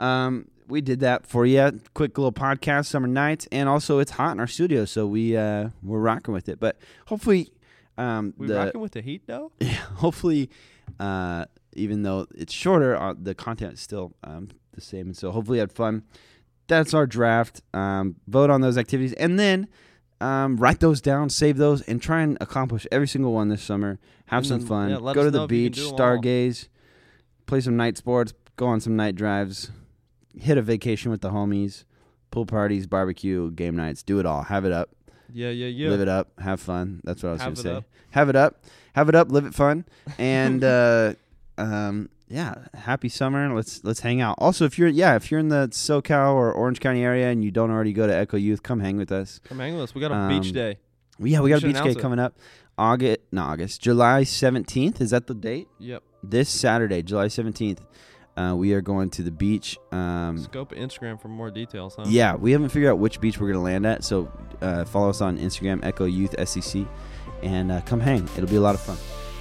Um, 0.00 0.48
we 0.70 0.80
did 0.80 1.00
that 1.00 1.26
for 1.26 1.44
you. 1.46 1.80
Quick 1.94 2.16
little 2.16 2.32
podcast, 2.32 2.86
summer 2.86 3.08
nights, 3.08 3.46
and 3.52 3.68
also 3.68 3.98
it's 3.98 4.12
hot 4.12 4.32
in 4.32 4.40
our 4.40 4.46
studio, 4.46 4.84
so 4.84 5.06
we 5.06 5.36
uh, 5.36 5.70
we're 5.82 5.98
rocking 5.98 6.32
with 6.32 6.48
it. 6.48 6.60
But 6.60 6.76
hopefully, 7.06 7.52
um, 7.98 8.34
We 8.36 8.46
the 8.46 8.54
rocking 8.56 8.80
with 8.80 8.92
the 8.92 9.02
heat 9.02 9.22
though. 9.26 9.52
yeah, 9.60 9.72
hopefully, 9.96 10.50
uh, 10.98 11.46
even 11.74 12.02
though 12.02 12.26
it's 12.34 12.52
shorter, 12.52 12.96
uh, 12.96 13.14
the 13.20 13.34
content 13.34 13.74
is 13.74 13.80
still 13.80 14.12
um, 14.24 14.48
the 14.72 14.80
same. 14.80 15.06
And 15.06 15.16
so 15.16 15.30
hopefully 15.30 15.58
you 15.58 15.60
had 15.60 15.72
fun. 15.72 16.04
That's 16.68 16.94
our 16.94 17.06
draft. 17.06 17.62
Um, 17.74 18.16
vote 18.28 18.48
on 18.50 18.60
those 18.60 18.78
activities 18.78 19.12
and 19.14 19.38
then 19.38 19.68
um, 20.20 20.56
write 20.56 20.80
those 20.80 21.00
down, 21.00 21.30
save 21.30 21.56
those, 21.56 21.82
and 21.82 22.00
try 22.00 22.20
and 22.22 22.36
accomplish 22.40 22.86
every 22.92 23.08
single 23.08 23.32
one 23.32 23.48
this 23.48 23.62
summer. 23.62 23.98
Have 24.26 24.46
some 24.46 24.60
fun. 24.60 24.90
yeah, 24.90 24.96
go 24.98 25.24
to 25.24 25.30
the 25.30 25.38
know 25.38 25.44
if 25.44 25.52
you 25.52 25.70
can 25.70 25.72
beach, 25.72 25.76
do 25.76 25.86
'em 25.86 25.92
all. 25.92 25.98
stargaze, 25.98 26.68
play 27.46 27.60
some 27.60 27.76
night 27.76 27.96
sports, 27.96 28.32
go 28.56 28.66
on 28.66 28.80
some 28.80 28.94
night 28.94 29.16
drives, 29.16 29.70
hit 30.38 30.58
a 30.58 30.62
vacation 30.62 31.10
with 31.10 31.20
the 31.20 31.30
homies, 31.30 31.84
pool 32.30 32.46
parties, 32.46 32.86
barbecue, 32.86 33.50
game 33.52 33.76
nights. 33.76 34.02
Do 34.02 34.18
it 34.18 34.26
all. 34.26 34.42
Have 34.42 34.64
it 34.64 34.72
up. 34.72 34.90
Yeah, 35.32 35.50
yeah, 35.50 35.68
yeah. 35.68 35.88
Live 35.90 36.00
it 36.00 36.08
up. 36.08 36.28
Have 36.40 36.60
fun. 36.60 37.00
That's 37.04 37.22
what 37.22 37.28
I 37.30 37.32
was 37.32 37.42
going 37.42 37.54
to 37.54 37.62
say. 37.62 37.72
up. 37.74 37.84
Have 38.10 38.28
it 38.28 38.36
up. 38.36 38.64
Have 38.94 39.08
it 39.08 39.14
up. 39.14 39.30
Live 39.30 39.46
it 39.46 39.54
fun. 39.54 39.84
And 40.18 40.64
uh, 40.64 41.14
um, 41.58 42.08
yeah, 42.28 42.54
happy 42.74 43.08
summer. 43.08 43.54
Let's 43.54 43.84
let's 43.84 44.00
hang 44.00 44.20
out. 44.20 44.36
Also, 44.38 44.64
if 44.64 44.78
you're 44.78 44.88
yeah, 44.88 45.14
if 45.16 45.30
you're 45.30 45.40
in 45.40 45.48
the 45.48 45.68
SoCal 45.72 46.32
or 46.34 46.52
Orange 46.52 46.80
County 46.80 47.04
area 47.04 47.28
and 47.30 47.44
you 47.44 47.50
don't 47.50 47.70
already 47.70 47.92
go 47.92 48.06
to 48.06 48.14
Echo 48.14 48.36
Youth, 48.36 48.62
come 48.62 48.80
hang 48.80 48.96
with 48.96 49.12
us. 49.12 49.40
Come 49.44 49.58
hang 49.58 49.74
with 49.74 49.82
us. 49.84 49.94
We 49.94 50.00
got 50.00 50.10
a 50.12 50.28
beach 50.28 50.48
Um, 50.48 50.54
day. 50.54 50.78
Yeah, 51.18 51.40
we 51.40 51.44
We 51.44 51.50
got 51.50 51.62
a 51.62 51.66
beach 51.66 51.82
day 51.82 51.90
it. 51.90 51.98
coming 51.98 52.18
up. 52.18 52.36
August, 52.78 53.18
no 53.30 53.42
August, 53.42 53.82
July 53.82 54.24
seventeenth. 54.24 55.00
Is 55.00 55.10
that 55.10 55.26
the 55.26 55.34
date? 55.34 55.68
Yep. 55.78 56.02
This 56.22 56.48
Saturday, 56.48 57.02
July 57.02 57.28
seventeenth. 57.28 57.80
Uh, 58.40 58.54
we 58.54 58.72
are 58.72 58.80
going 58.80 59.10
to 59.10 59.22
the 59.22 59.30
beach. 59.30 59.78
Um, 59.92 60.38
Scope 60.38 60.72
Instagram 60.72 61.20
for 61.20 61.28
more 61.28 61.50
details, 61.50 61.94
huh? 61.96 62.04
yeah, 62.06 62.34
we 62.34 62.52
haven't 62.52 62.70
figured 62.70 62.90
out 62.90 62.98
which 62.98 63.20
beach 63.20 63.38
we're 63.38 63.48
gonna 63.52 63.62
land 63.62 63.86
at, 63.86 64.02
so 64.04 64.30
uh, 64.62 64.84
follow 64.84 65.10
us 65.10 65.20
on 65.20 65.38
Instagram, 65.38 65.84
Echo 65.84 66.04
Youth 66.06 66.34
SEC, 66.48 66.86
and 67.42 67.70
uh, 67.70 67.80
come 67.82 68.00
hang. 68.00 68.24
It'll 68.36 68.48
be 68.48 68.56
a 68.56 68.60
lot 68.60 68.74
of 68.74 68.80
fun. 68.80 68.96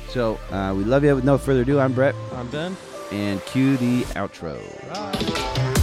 So 0.10 0.40
uh, 0.52 0.74
we 0.76 0.84
love 0.84 1.04
you. 1.04 1.16
With 1.16 1.24
no 1.24 1.38
further 1.38 1.62
ado, 1.62 1.80
I'm 1.80 1.94
Brett, 1.94 2.16
I'm 2.34 2.50
Ben. 2.50 2.76
and 3.12 3.42
cue 3.46 3.78
the 3.78 4.02
outro. 4.16 4.60
Bye. 4.94 5.79